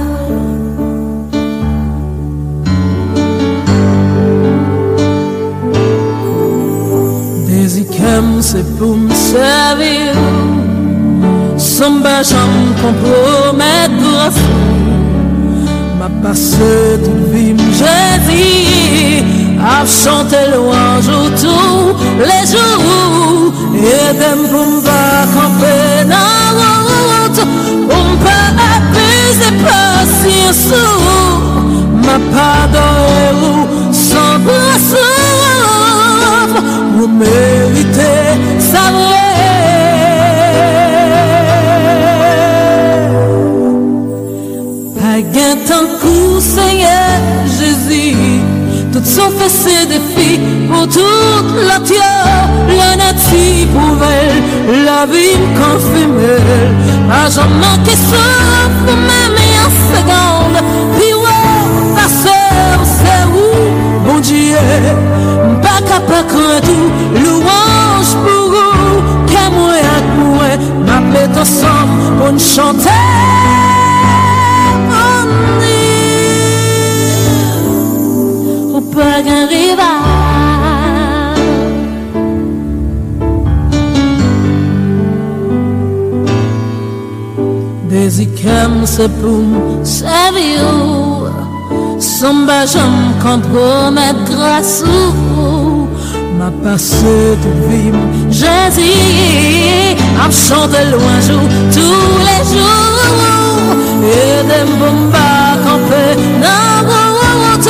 [7.47, 10.12] Desikem c'est pour me servir.
[11.57, 14.41] Sans jamais compromettre grâce
[15.99, 25.26] M'a passé toute vie Jésus A chante louange ou tou Le jou Edem pou mba
[25.34, 27.40] kampe nan wot
[27.88, 28.38] Pou mpa
[28.68, 31.00] apize pasye sou
[32.06, 33.88] Ma padon e ou
[50.93, 52.12] tout lot yo
[52.78, 56.43] La nati pou vel La vin kon fumel
[57.12, 60.59] A jan manke sof Pou mèm yon segond
[60.97, 61.39] Pi wè,
[61.97, 62.36] pase
[62.78, 63.70] ou se ou
[64.09, 64.95] Bon diye
[65.64, 73.28] Baka pa kredou Louange pou ou Kè mwen ak mwen Mèm letan san Pon chante
[88.43, 89.43] kem se pou
[89.82, 91.18] msevi ou
[91.99, 95.89] Samba jom kompromet grasou.
[96.39, 97.97] Ma pase tout vim,
[98.30, 99.97] jezi.
[100.22, 101.43] Am chante louanjou,
[101.74, 102.89] tou le jou
[104.03, 106.05] E dem bomba kampe
[106.41, 107.66] nan wout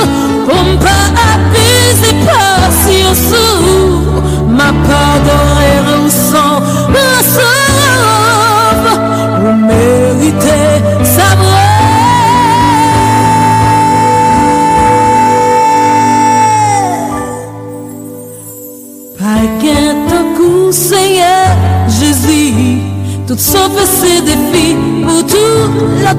[0.48, 0.96] Pompe
[1.28, 4.42] apize pasi ou sou.
[4.48, 6.60] Ma padore rousan,
[6.92, 7.57] rousan.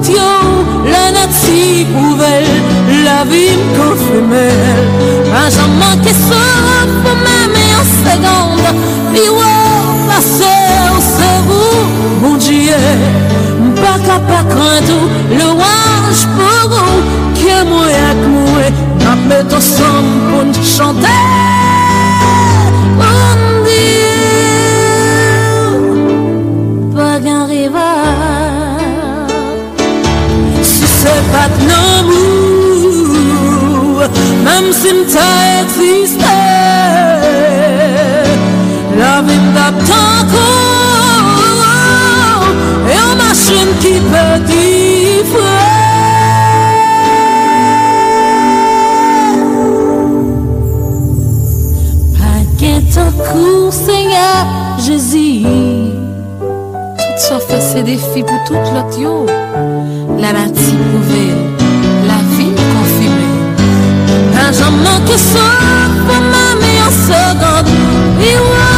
[0.00, 0.30] mat yo
[0.90, 2.46] La nat si pouvel
[3.04, 4.84] La vim kon femel
[5.30, 6.42] Pa jan manke sa
[7.02, 8.72] Pou mèmè an segande
[9.12, 9.54] Pi wè
[10.08, 10.54] pase
[10.88, 11.84] an se vou
[12.22, 12.78] Bon diye
[13.60, 17.02] Mbaka pa krentou Le waj pou rou
[17.36, 21.29] Kè mwen ak mwen Mèm eto san pou chante
[31.40, 33.30] pas de l'amour,
[34.44, 35.32] même si m't'a
[35.62, 36.36] existé,
[38.98, 41.38] la vie m'attend encore,
[42.92, 44.40] et en machine qui peut
[53.32, 54.46] court, Seigneur
[54.78, 55.42] Jésus.
[56.40, 59.69] Tout ça fait ses défis pour toute l'autre.
[60.20, 61.38] la nati pouvel,
[62.06, 63.30] la vi konfime.
[64.34, 67.80] Nan jan man ki sot, pou mame yon segonde,
[68.18, 68.69] mi wè.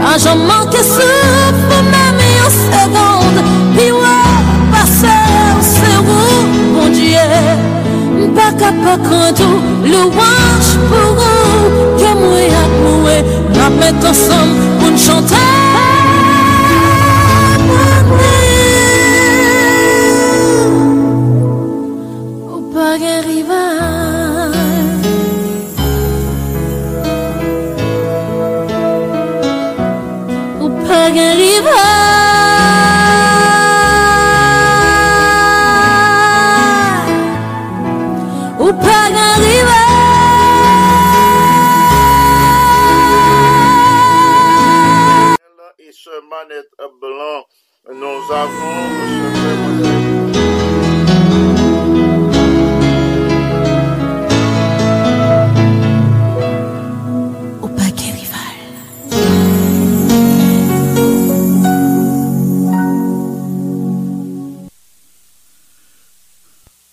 [0.00, 3.44] A jan manke souf pou mèmè yon segonde
[3.74, 4.14] Pi wè
[4.72, 5.16] pase
[5.54, 6.38] ou se wou
[6.76, 7.26] Mon diye,
[8.28, 9.58] mbak apak an tou
[9.90, 15.47] Louanj pou ou Ke mwen ak mwen Mèmè konsom pou n'chante
[46.38, 46.70] manette
[47.00, 47.44] blanc,
[47.92, 48.78] nous avons
[49.40, 49.98] ce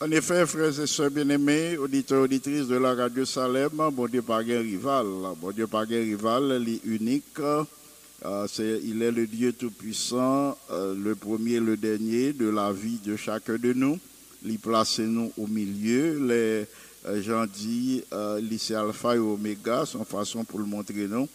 [0.01, 4.37] En effet, frères et sœurs bien-aimés, auditeurs, auditrices de la radio Salem, bon Dieu pas
[4.39, 5.05] un rival,
[5.37, 6.79] bon Dieu pas un rival, il
[8.47, 13.15] c'est- il est le Dieu tout-puissant, euh, le premier, le dernier de la vie de
[13.15, 13.99] chacun de nous.
[14.45, 16.65] Il place nous au milieu, les
[17.07, 18.39] euh, gens disent, euh,
[18.76, 21.28] alpha et oméga, son façon pour le montrer nous,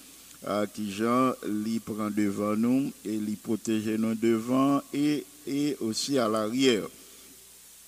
[0.49, 6.19] euh, qui Jean l'y prend devant nous et l'y protège nous devant et, et aussi
[6.19, 6.85] à l'arrière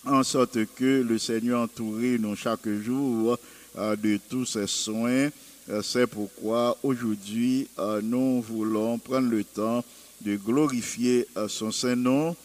[0.05, 3.39] en sorte que le Seigneur entourait nous chaque jour
[3.77, 5.29] de tous ses soins.
[5.71, 9.85] Euh, C'est pourquoi aujourd'hui, euh, nous voulons prendre le temps
[10.21, 12.37] de glorifier euh, son Saint-Nom.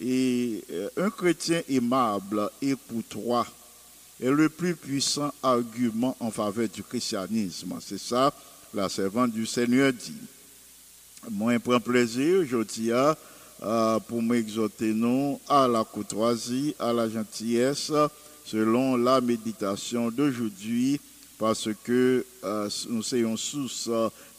[0.00, 0.64] Et
[0.96, 3.46] un chrétien aimable et courtois
[4.20, 7.76] est le plus puissant argument en faveur du christianisme.
[7.80, 8.34] C'est ça,
[8.72, 10.12] la servante du Seigneur dit.
[11.30, 13.16] Moi, je prends plaisir aujourd'hui à,
[13.62, 14.94] euh, pour m'exhorter
[15.48, 17.92] à la courtoisie, à la gentillesse,
[18.44, 21.00] selon la méditation d'aujourd'hui,
[21.38, 23.90] parce que euh, nous sommes source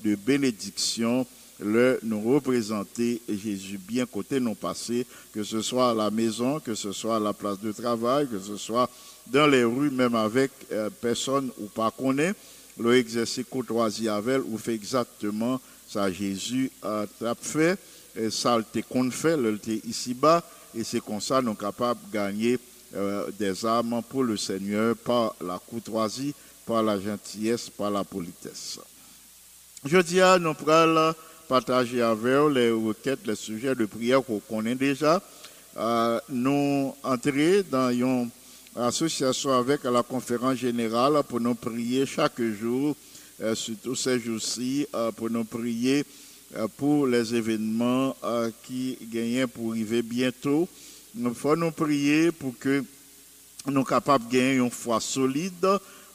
[0.03, 1.25] de bénédiction,
[1.59, 6.75] le nous représenter Jésus bien côté non passé, que ce soit à la maison, que
[6.75, 8.89] ce soit à la place de travail, que ce soit
[9.27, 12.33] dans les rues, même avec euh, personne ou pas connaît,
[12.77, 17.05] le exercice courtoisie avec, ou fait exactement ça Jésus a
[17.39, 17.77] fait,
[18.15, 20.43] et ça le qu'on fait, le ici-bas,
[20.75, 22.59] et c'est comme ça nous sommes capables de gagner
[22.95, 26.33] euh, des âmes pour le Seigneur par la courtoisie,
[26.65, 28.79] par la gentillesse, par la politesse.
[29.83, 31.13] Je dis à nous pourrons
[31.47, 35.21] partager avec vous les requêtes, les sujets de prière qu'on connaît déjà.
[35.77, 38.29] Euh, nous entrer dans une
[38.75, 42.95] association avec la conférence générale pour nous prier chaque jour,
[43.41, 46.05] euh, surtout ces jours-ci, euh, pour nous prier
[46.77, 48.15] pour les événements
[48.63, 50.69] qui gagnent pour arriver bientôt.
[51.17, 52.81] Il faut nous prier pour que
[53.65, 55.67] nous sommes capables de gagner une foi solide,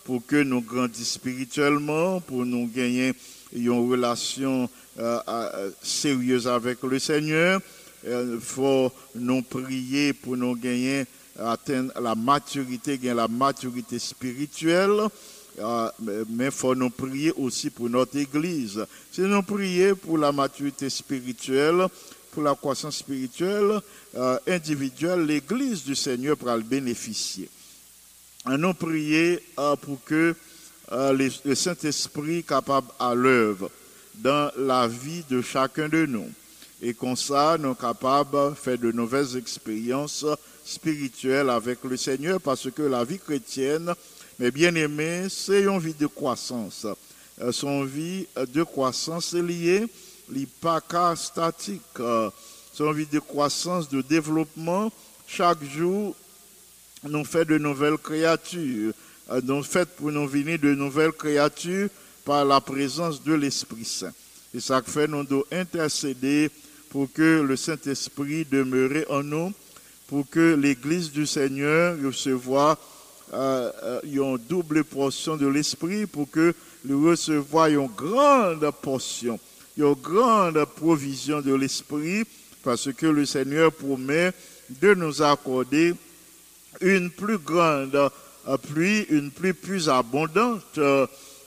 [0.05, 3.14] pour que nous grandissions spirituellement, pour nous gagner
[3.53, 7.61] une relation euh, euh, sérieuse avec le Seigneur.
[8.05, 11.05] Il faut nous prier pour nous gagner,
[11.38, 15.09] atteindre la maturité, la maturité spirituelle.
[15.59, 15.90] Euh,
[16.30, 18.84] mais il faut nous prier aussi pour notre Église.
[19.12, 21.86] Si nous prions pour la maturité spirituelle,
[22.30, 23.80] pour la croissance spirituelle
[24.16, 27.48] euh, individuelle, l'Église du Seigneur pourra le bénéficier.
[28.47, 30.34] Nous prier euh, pour que
[30.93, 33.70] euh, le, Saint-Esprit capable à l'œuvre
[34.14, 36.28] dans la vie de chacun de nous.
[36.80, 40.24] Et comme ça, nous sommes capables de faire de nouvelles expériences
[40.64, 43.93] spirituelles avec le Seigneur parce que la vie chrétienne,
[44.38, 46.86] mes bien-aimés, c'est une vie de croissance.
[47.43, 49.86] Euh, son vie de croissance est liée,
[50.88, 51.82] qu'à statique.
[52.72, 54.91] Son vie de croissance, de développement,
[55.26, 56.16] chaque jour,
[57.09, 58.92] nous fait de nouvelles créatures.
[59.30, 61.88] Euh, Nous fait pour nous venir de nouvelles créatures
[62.24, 64.12] par la présence de l'Esprit Saint.
[64.55, 66.51] Et ça fait nous devons intercéder
[66.90, 69.53] pour que le Saint-Esprit demeure en nous,
[70.09, 72.76] pour que l'Église du Seigneur recevoir
[73.32, 76.53] euh, euh, une double portion de l'Esprit, pour que
[76.84, 79.38] nous recevoir une grande portion,
[79.78, 82.24] une grande provision de l'Esprit,
[82.64, 84.32] parce que le Seigneur promet
[84.68, 85.94] de nous accorder
[86.80, 91.06] une plus grande euh, pluie, une pluie plus abondante euh,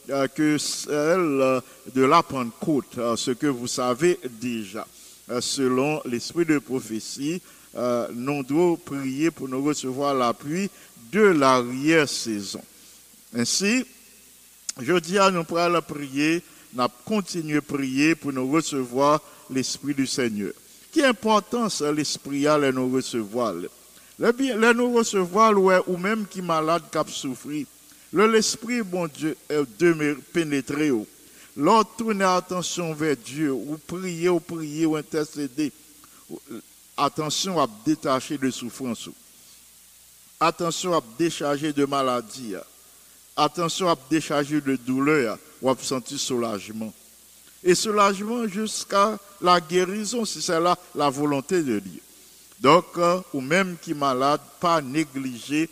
[0.10, 1.62] euh, que celle
[1.96, 4.86] de la Pentecôte, ce que vous savez déjà.
[5.40, 7.42] Selon l'esprit de prophétie,
[8.14, 10.70] nous devons prier pour nous recevoir la pluie
[11.12, 12.62] de l'arrière-saison.
[13.34, 13.86] Ainsi,
[14.82, 16.44] je dis à nous pourrons prier
[16.76, 20.52] n'a continué à prier pour nous recevoir l'Esprit du Seigneur.
[20.92, 23.54] Qui importance l'Esprit à nous recevoir?
[24.24, 25.52] Le nous recevoir
[25.88, 27.68] ou même qui malade qui a souffri.
[28.14, 30.92] Le l'Esprit, bon Dieu, est demeuré pénétré.
[31.58, 35.74] L'autre tourner attention vers Dieu, ou prier, ou prier, ou intercéder.
[36.96, 39.08] Attention à détacher de souffrance.
[39.08, 39.14] ou.
[40.40, 42.56] Attention à décharger de maladie.
[43.36, 46.94] Attention à décharger de douleur, ou à sentir soulagement.
[47.62, 52.02] Et soulagement jusqu'à la guérison, si c'est là la volonté de Dieu.
[52.64, 55.70] Donc, euh, ou même qui est malade, pas négliger,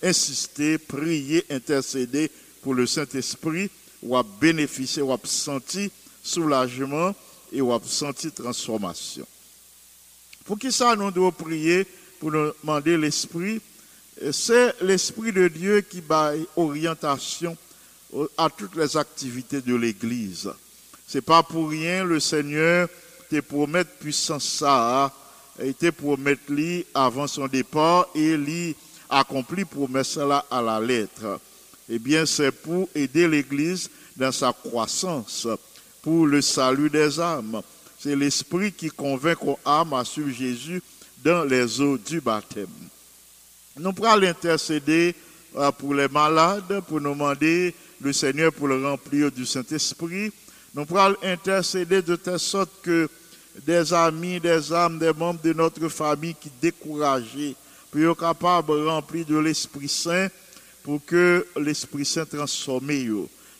[0.00, 2.30] insister, prier, intercéder
[2.62, 3.68] pour le Saint-Esprit,
[4.00, 5.90] ou à bénéficier, ou à sentir
[6.22, 7.14] soulagement
[7.52, 9.26] et ou à sentir transformation.
[10.44, 11.84] Pour qui ça nous devons prier
[12.20, 13.60] pour nous demander l'Esprit?
[14.22, 17.56] Et C'est l'Esprit de Dieu qui baille orientation
[18.12, 20.48] au- à toutes les activités de l'Église.
[21.08, 22.88] C'est pas pour rien le Seigneur
[23.28, 25.12] te promet puissance ça,
[25.58, 28.74] et te promet lui avant son départ et lui
[29.08, 31.40] accomplit promesse là à la lettre.
[31.88, 35.48] Eh bien, c'est pour aider l'Église dans sa croissance,
[36.02, 37.62] pour le salut des âmes.
[37.98, 40.82] C'est l'Esprit qui convainc aux âmes à suivre Jésus
[41.22, 42.66] dans les eaux du baptême.
[43.76, 45.14] Nous pourrons l'intercéder
[45.56, 50.32] euh, pour les malades, pour nous demander le Seigneur pour le remplir du Saint-Esprit.
[50.74, 53.08] Nous pourrons intercéder de telle sorte que
[53.66, 57.54] des amis, des âmes, des membres de notre famille qui découragés,
[57.90, 60.28] pour être capables de remplir de l'Esprit Saint,
[60.82, 62.92] pour que l'Esprit Saint transforme.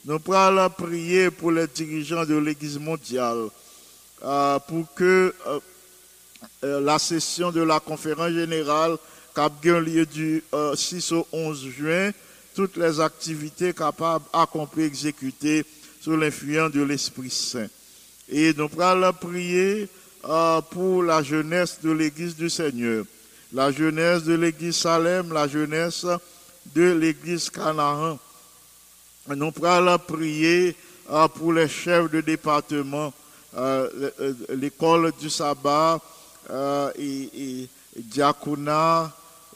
[0.05, 3.49] Nous pourrons prier pour les dirigeants de l'Église mondiale,
[4.23, 5.61] euh, pour que euh,
[6.65, 8.97] euh, la session de la conférence générale
[9.35, 12.11] qui a lieu du euh, 6 au 11 juin,
[12.55, 15.65] toutes les activités capables, accomplies, exécutées
[16.01, 17.69] sous l'influence de l'Esprit Saint.
[18.31, 19.89] Et nous allons prier
[20.25, 23.05] euh, pour la jeunesse de l'Église du Seigneur,
[23.53, 26.07] la jeunesse de l'Église Salem, la jeunesse
[26.75, 28.19] de l'Église Canaan.
[29.29, 30.77] Nous allons prier
[31.11, 33.13] euh, pour les chefs de département,
[33.57, 34.11] euh,
[34.51, 36.01] l'école du sabbat
[36.97, 37.69] et, et.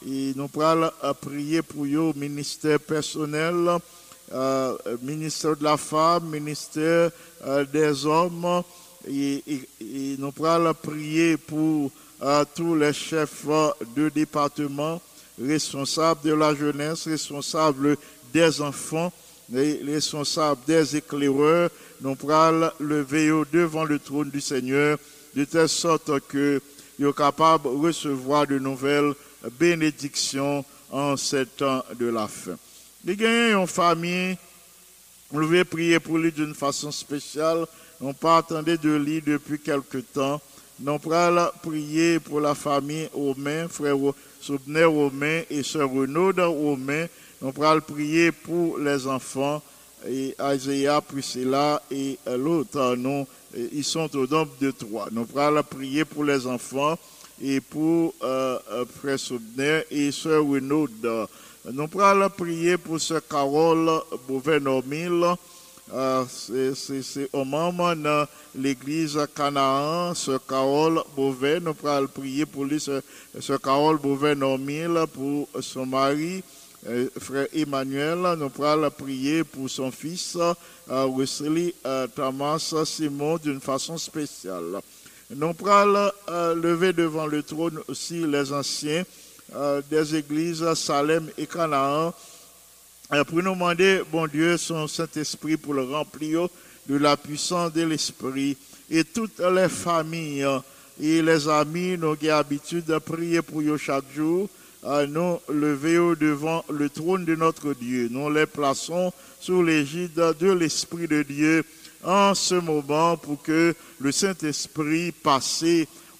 [0.07, 3.79] Et nous allons prier pour eux, ministère personnel,
[4.33, 7.11] euh, ministère de la femme, ministère
[7.45, 8.63] euh, des hommes.
[9.07, 9.61] Et,
[10.17, 11.91] nous prier pour
[12.23, 15.01] euh, tous les chefs euh, de département,
[15.39, 17.97] responsables de la jeunesse, responsables
[18.33, 19.11] des enfants,
[19.49, 21.69] les responsables des éclaireurs.
[22.01, 24.97] Nous allons lever devant le trône du Seigneur
[25.35, 26.61] de telle sorte que
[26.99, 29.13] sont capables de recevoir de nouvelles
[29.59, 32.57] bénédictions en ces temps de la fin.
[33.05, 34.35] Les gagnants une famille,
[35.31, 37.67] on devait prier pour lui d'une façon spéciale.
[38.01, 40.41] On pas attendait de lui depuis quelque temps.
[40.79, 43.95] Nous allons prier pour la famille Romain, frère
[44.41, 47.05] Soubner Romain et sœur Renaud Romain.
[47.43, 49.61] Nous allons prier pour les enfants
[50.07, 53.23] et Isaiah, Priscilla et l'autre euh,
[53.71, 55.09] ils sont au nombre de trois.
[55.11, 56.97] Nous allons prier pour les enfants
[57.39, 60.87] et pour euh, euh, frère Soubner et sœur Renaud.
[61.71, 63.89] Nous allons prier pour sœur Carole
[64.27, 65.35] Bouvet-Normil.
[65.93, 73.01] Euh, c'est- au moment dans l'église Canaan, sœur Carole Beauvais, nous allons prier pour sœur
[73.39, 76.43] sœur Carole Beauvais-Normil, pour son mari,
[76.87, 80.37] euh, frère Emmanuel, nous allons prier pour son fils,
[80.89, 81.73] euh, Wesley
[82.15, 84.79] Thomas Simon, d'une façon spéciale.
[85.35, 86.11] Nous allons
[86.61, 89.03] lever devant le trône aussi les anciens
[89.89, 92.13] des églises Salem et Canaan,
[93.13, 96.47] euh, pour nous demander, bon Dieu, son Saint-Esprit pour le remplir
[96.87, 98.57] de la puissance de l'Esprit
[98.89, 100.57] et toutes les familles euh,
[100.99, 104.49] et les amis, nous avons l'habitude de prier pour eux chaque jour,
[104.85, 108.07] euh, nous lever devant le trône de notre Dieu.
[108.09, 111.63] Nous les plaçons sous l'égide de l'Esprit de Dieu
[112.03, 115.63] en ce moment pour que le Saint-Esprit passe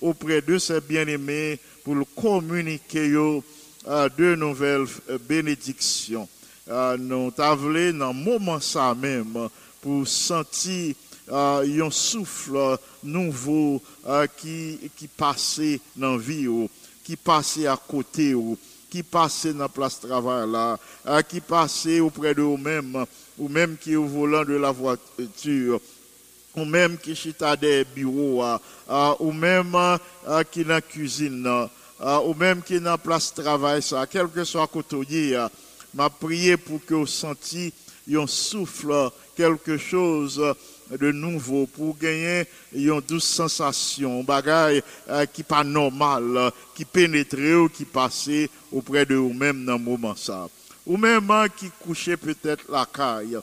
[0.01, 6.27] auprès de ses bien-aimés pour communiquer euh, de nouvelles euh, bénédictions.
[6.67, 8.59] Euh, nous t'avons dans moment
[8.95, 9.47] même
[9.79, 10.95] pour sentir
[11.31, 13.81] un souffle nouveau
[14.37, 16.47] qui, qui passait dans la vie,
[17.03, 18.35] qui passait à côté,
[18.89, 20.77] qui passait dans la place de travail
[21.27, 23.05] qui passait auprès de vous-même,
[23.39, 25.79] ou même qui est au volant de la voiture
[26.55, 28.43] ou même qui chita des bureaux,
[29.19, 29.75] ou même
[30.51, 31.67] qui dans la cuisine,
[31.99, 35.49] ou même qui dans la place de travail, ça, quel que soit côté, ah,
[35.93, 37.73] m'a prié pour que vous sentiez
[38.13, 40.41] un souffle, quelque chose
[40.91, 44.83] de nouveau, pour gagner une douce sensation, un bagage
[45.33, 48.29] qui pas normal, qui pénètre ou qui passe
[48.71, 50.47] auprès de vous-même dans le moment ça.
[50.85, 53.39] Ou même qui couchait peut-être la caille,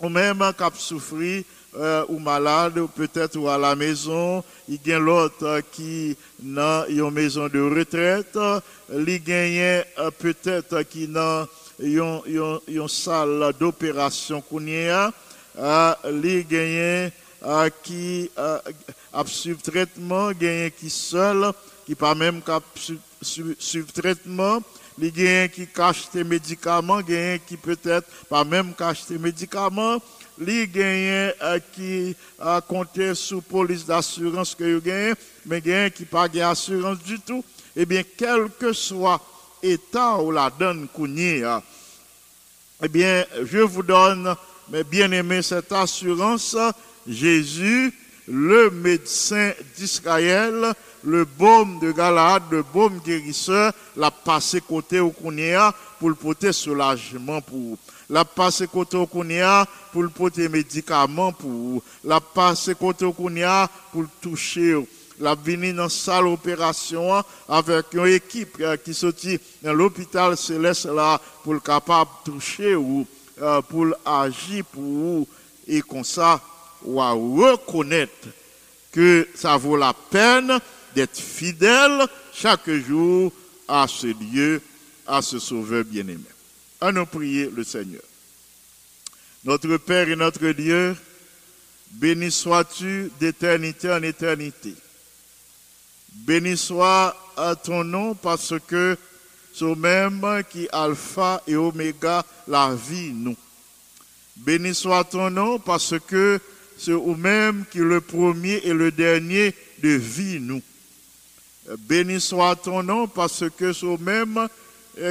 [0.00, 1.42] ou même qui a souffert
[1.76, 6.86] euh, ou malade, ou peut-être ou à la maison, il y a l'autre qui dans
[6.88, 8.38] une maison de retraite,
[8.92, 11.46] il y a euh, peut-être qui dans
[11.78, 15.12] une, salle d'opération qu'on y a,
[15.58, 17.10] euh, il y a
[17.46, 18.60] euh, qui a
[19.26, 21.52] suivi traitement, il y a qui seul,
[21.86, 24.60] qui pas même cap su- su- suivre traitement,
[25.00, 29.06] il y a qui cache tes médicaments, il y a qui peut-être pas même cache
[29.06, 29.98] tes médicaments,
[30.40, 35.14] li genyen euh, qui a compté sous police d'assurance que vous gagnez,
[35.46, 37.44] mais genyen pas gagne assurance du tout,
[37.76, 39.20] eh bien, quel que soit
[39.62, 41.62] état ou la donne qu'on y a,
[42.82, 44.34] eh je vous donne,
[44.70, 46.56] mes bien-aimés, cette assurance,
[47.06, 47.92] Jésus,
[48.28, 50.74] le médecin d'Israël,
[51.04, 56.52] le baume de Galade, le baume guérisseur, l'a passé côté au Kounia pour le porter
[56.52, 57.76] soulagement pour.
[58.10, 61.82] L'a passé côté pour le porter médicaments pour.
[62.04, 64.76] L'a passé côté pour le toucher.
[65.20, 71.20] La venu dans salle opération avec une équipe euh, qui sortit dans l'hôpital céleste là
[71.42, 73.04] pour le capable toucher ou
[73.42, 75.28] euh, pour agir pour vous
[75.66, 76.40] et comme ça
[76.84, 78.28] ou reconnaître
[78.92, 80.58] que ça vaut la peine
[80.94, 83.32] d'être fidèle chaque jour
[83.66, 84.62] à ce Dieu,
[85.08, 86.24] à ce Sauveur bien-aimé.
[86.80, 88.02] Nous prier le Seigneur.
[89.44, 90.94] Notre Père et notre Dieu,
[91.92, 94.74] béni sois-tu d'éternité en éternité.
[96.12, 98.96] Béni soit à ton nom parce que
[99.54, 103.36] c'est au même qui alpha et oméga la vie nous.
[104.36, 106.38] Béni soit ton nom parce que
[106.76, 110.62] c'est au même qui le premier et le dernier de vie nous.
[111.78, 114.48] Béni soit ton nom parce que c'est au même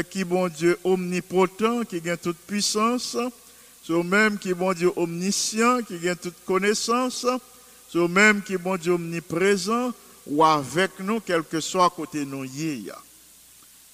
[0.10, 3.18] qui bon Dieu omnipotent, qui gagne toute puissance.
[3.90, 7.26] Au même qui bon Dieu omniscient, qui gagne toute connaissance.
[7.96, 9.94] Au même qui bon Dieu omniprésent
[10.28, 12.92] ou avec nous, quel que soit côté nous y.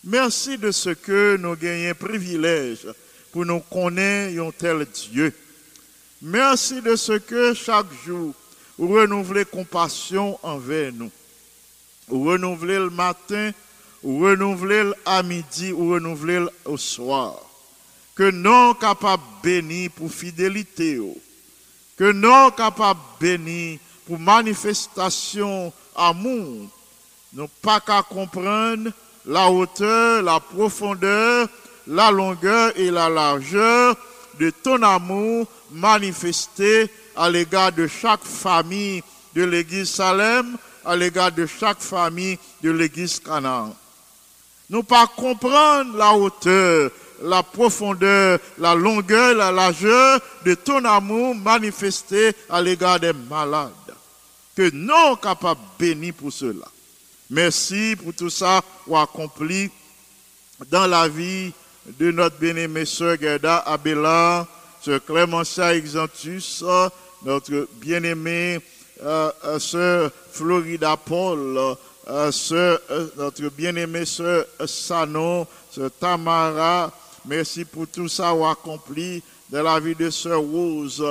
[0.03, 2.87] Merci de ce que nous gagnons privilège
[3.31, 5.33] pour nous connaître un tel Dieu.
[6.21, 8.33] Merci de ce que chaque jour,
[8.77, 11.11] vous renouvelez compassion envers nous.
[12.07, 13.51] Vous renouvelez le matin,
[14.03, 17.35] renouvelez à midi, vous renouvelez au soir.
[18.15, 20.99] Que nous capables bénis pour fidélité.
[21.97, 26.67] Que nous capables bénis pour manifestation amour.
[27.33, 28.91] Nous pas qu'à comprendre
[29.25, 31.47] la hauteur, la profondeur,
[31.87, 33.95] la longueur et la largeur
[34.39, 39.01] de ton amour manifesté à l'égard de chaque famille
[39.35, 43.75] de l'église Salem, à l'égard de chaque famille de l'église Canaan.
[44.69, 46.91] Nous pas comprendre la hauteur,
[47.21, 53.71] la profondeur, la longueur, la largeur de ton amour manifesté à l'égard des malades.
[54.55, 56.67] Que nous capables bénis pour cela.
[57.29, 59.69] Merci pour tout ça ou accompli
[60.69, 61.51] dans la vie
[61.87, 64.47] de notre bien-aimée sœur Gerda Abela,
[64.81, 66.63] sœur Clémentia Exantus,
[67.23, 68.59] notre bien-aimée
[69.01, 71.75] euh, euh, sœur Florida Paul,
[72.07, 76.91] euh, euh, notre bien-aimée sœur Sanon, sœur Tamara.
[77.25, 81.03] Merci pour tout ça accompli dans la vie de sœur Rose,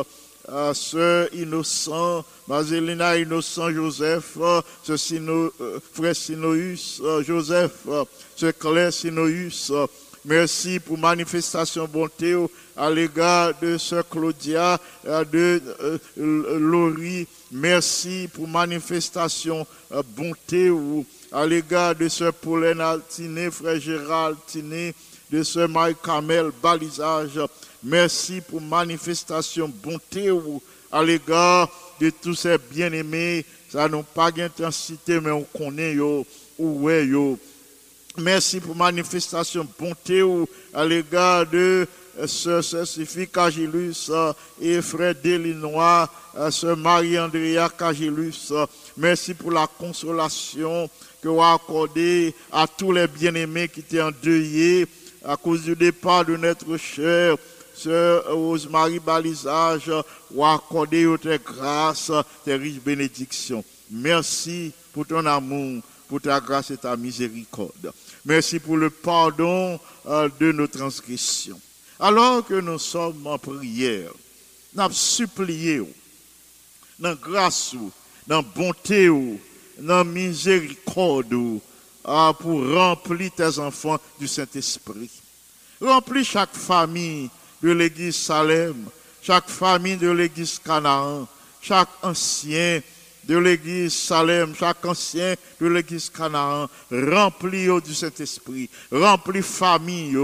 [0.49, 8.05] euh, sœur Innocent, Marcelina Innocent Joseph, euh, euh, frère Sinoïus euh, Joseph, euh,
[8.37, 9.71] sœur Claire Sinoïus.
[9.71, 9.87] euh,
[10.25, 12.37] Merci pour manifestation bonté
[12.77, 17.27] à l'égard de sœur Claudia, euh, de euh, Laurie.
[17.55, 24.95] Merci pour manifestation euh, bonté au- à l'égard de sœur Pauline Altiné, frère Gérald Altiné,
[25.31, 27.39] de sœur Marie Camel Balisage.
[27.83, 31.69] Merci pour manifestation bonté au- à l'égard
[32.01, 33.45] de tous ces bien-aimés.
[33.71, 36.27] Ça n'a pas d'intensité, mais on connaît yo,
[36.59, 37.39] ou ouais yo.
[38.19, 41.87] Merci pour manifestation bonté ou à l'égard de
[42.27, 48.51] sœur Sophie Cagilus euh, et frère Delinois, euh, sœur Marie-Andrea Cagilus.
[48.51, 50.89] euh, Merci pour la consolation
[51.23, 54.87] que vous accordée à tous les bien-aimés qui étaient endeuillés
[55.25, 57.37] à cause du départ de notre chère
[57.75, 59.91] sœur Rosemary Balisage,
[60.31, 62.13] ou accordé tes grâces,
[62.45, 63.65] tes riches bénédictions.
[63.91, 67.93] Merci pour ton amour, pour ta grâce et ta miséricorde.
[68.25, 71.61] Merci pour le pardon euh, de nos transgressions.
[72.05, 74.11] Alors que nous sommes en prière,
[74.75, 75.89] nous ou,
[76.99, 77.77] dans grâce,
[78.27, 79.09] dans bonté,
[79.79, 81.61] dans miséricorde,
[82.05, 85.13] ah, pour remplir tes enfants du Saint-Esprit.
[85.81, 87.31] Remplis chaque famille
[87.63, 88.85] de l'église Salem,
[89.23, 91.29] chaque famille de l'église Canaan,
[91.61, 92.81] chaque ancien
[93.23, 100.19] de l'église Salem, chaque ancien de l'église Canaan, remplis du Saint-Esprit, remplis famille,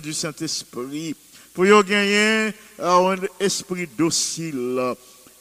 [0.00, 1.14] du Saint-Esprit,
[1.52, 4.94] pour yo gagner euh, un esprit docile, euh,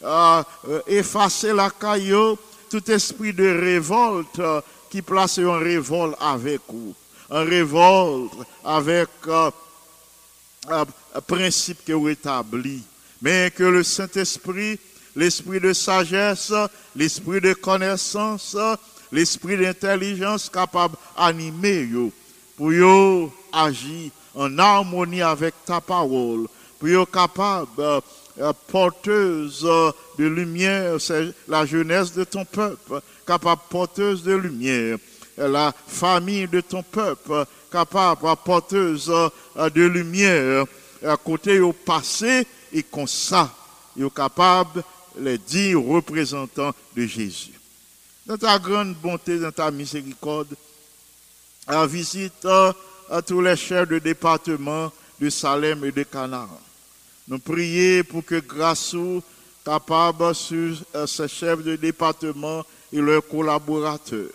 [0.04, 2.38] euh, effacer la caillou,
[2.70, 4.41] tout esprit de révolte
[4.89, 6.93] qui place en révolte avec vous,
[7.30, 8.34] en révolte
[8.66, 9.51] avec euh,
[11.26, 12.84] principe que vous établi,
[13.22, 14.78] mais que le Saint-Esprit,
[15.16, 16.51] l'esprit de sagesse,
[16.93, 18.58] l'esprit de connaissance,
[19.14, 21.88] l'esprit d'intelligence capable d'animer
[22.58, 26.47] pour yo agir en harmonie avec ta parole,
[26.80, 28.01] pour yo capable euh,
[28.39, 34.97] euh, porteuse euh, de lumière, c'est la jeunesse de ton peuple, capable porteuse de lumière,
[35.38, 39.12] la famille de ton peuple, capable porteuse
[39.56, 40.66] de lumière,
[41.06, 43.49] à côté au passé et comme ça,
[43.95, 44.84] ils sont capables
[45.20, 47.54] les dix représentants de Jésus.
[48.26, 50.56] Dans ta grande bonté, dans ta miséricorde,
[51.88, 52.47] visite
[53.14, 54.91] à tous les chefs de département
[55.22, 56.49] de Salem et de Canaan.
[57.28, 58.41] Nous prions pour que
[58.97, 59.24] aux
[59.64, 64.32] capable sur euh, ces chefs de département et leurs collaborateurs.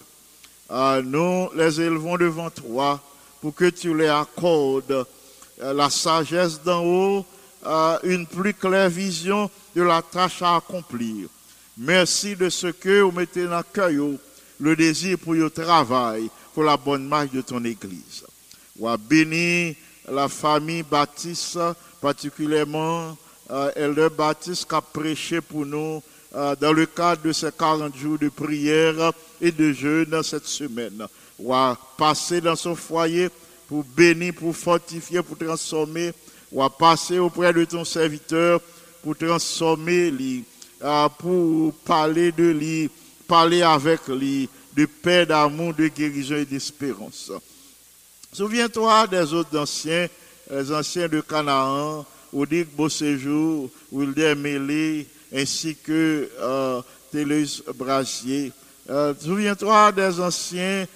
[0.71, 3.03] Euh, nous les élevons devant toi
[3.41, 5.07] pour que tu les accordes
[5.61, 7.27] euh, la sagesse d'en haut,
[7.67, 11.29] euh, une plus claire vision de la tâche à accomplir.
[11.77, 13.91] Merci de ce que vous mettez dans le cœur
[14.61, 18.28] le désir pour le travail, pour la bonne marche de ton Église.
[18.79, 19.77] Ou béni
[20.11, 21.59] la famille Baptiste,
[22.01, 23.17] particulièrement
[23.51, 26.03] euh, Elder Baptiste qui a prêché pour nous
[26.35, 31.07] euh, dans le cadre de ces 40 jours de prière et de jeûne cette semaine.
[31.39, 31.55] Ou
[31.97, 33.29] passer dans son foyer
[33.69, 36.13] pour bénir, pour fortifier, pour transformer,
[36.51, 38.61] ou à passer auprès de ton serviteur
[39.03, 40.13] pour transformer
[40.83, 42.91] euh, pour parler de lui,
[43.27, 47.33] parler avec lui, de paix, d'amour, de guérison et d'espérance.
[48.33, 50.07] Souviens-toi des autres anciens,
[50.51, 58.53] les anciens de Canaan, Odik Beauséjour, Wilder Mélé, ainsi que euh, Télus Brasier.
[58.91, 60.87] Euh, Souviens-toi des anciens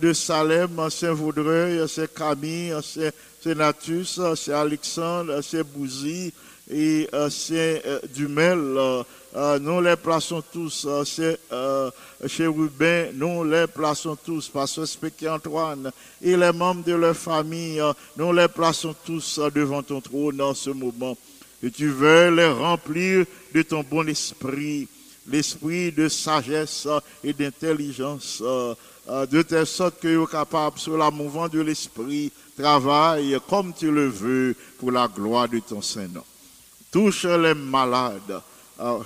[0.00, 3.10] de Salem, ancien Vaudreuil, ancien Camille, ancien
[3.42, 6.32] Sénatus, ancien Alexandre, ancien Bouzy
[6.70, 8.58] et ancien euh, Dumel.
[8.58, 9.02] euh,
[9.36, 11.90] euh, nous les plaçons tous, euh, chez, euh,
[13.14, 18.32] nous les plaçons tous, Pasteur Spéky Antoine et les membres de leur famille, euh, nous
[18.32, 21.16] les plaçons tous euh, devant ton trône en ce moment.
[21.62, 23.24] Que tu veux les remplir
[23.54, 24.88] de ton bon esprit,
[25.28, 28.74] l'esprit de sagesse euh, et d'intelligence, euh, euh,
[29.10, 34.06] de telle sorte que es capable, sur la mouvement de l'esprit, travaille comme tu le
[34.06, 36.22] veux pour la gloire de ton Saint-Nom.
[36.92, 38.40] Touche les malades,
[38.80, 38.98] euh,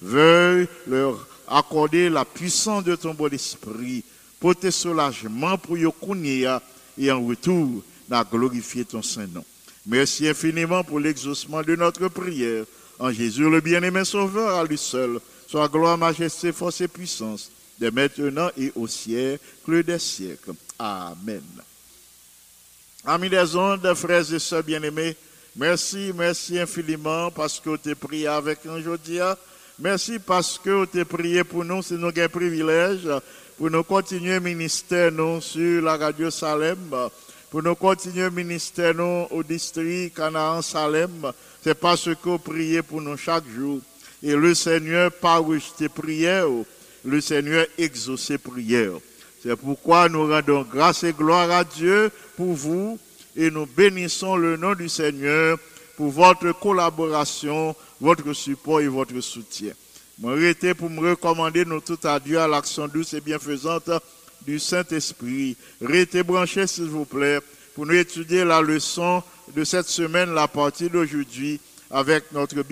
[0.00, 4.02] veuille leur accorder la puissance de ton bon esprit,
[4.40, 6.60] pour tes soulagements pour Yokunia
[6.98, 9.44] et en retour, n'a glorifié ton Saint-Nom.
[9.86, 12.64] Merci infiniment pour l'exaucement de notre prière.
[12.98, 17.51] En Jésus, le bien-aimé Sauveur, à lui seul, soit gloire, majesté, force et puissance,
[17.82, 20.52] de maintenant et au siècle des siècles.
[20.78, 21.42] Amen.
[23.04, 25.16] Amis des ondes, frères et sœurs bien-aimés,
[25.56, 29.18] merci, merci infiniment parce que avez prié avec nous aujourd'hui.
[29.80, 33.08] Merci parce que avez prié pour nous, c'est nous un privilège
[33.58, 36.78] pour nous continuer ministère nous sur la radio Salem,
[37.50, 41.32] pour nous continuer ministère nous au district Canaan Salem.
[41.62, 43.80] C'est parce que priez pour nous chaque jour.
[44.22, 46.46] Et le Seigneur, pas rejeté prière,
[47.04, 48.92] le Seigneur exaucé prière.
[49.42, 52.98] C'est pourquoi nous rendons grâce et gloire à Dieu pour vous
[53.36, 55.58] et nous bénissons le nom du Seigneur
[55.96, 59.72] pour votre collaboration, votre support et votre soutien.
[60.18, 63.90] Moi, arrêtez pour me recommander nous tout à l'action douce et bienfaisante
[64.46, 65.56] du Saint-Esprit.
[65.80, 67.40] Restez branchés, s'il vous plaît,
[67.74, 69.22] pour nous étudier la leçon
[69.56, 71.58] de cette semaine, la partie d'aujourd'hui,
[71.90, 72.62] avec notre bien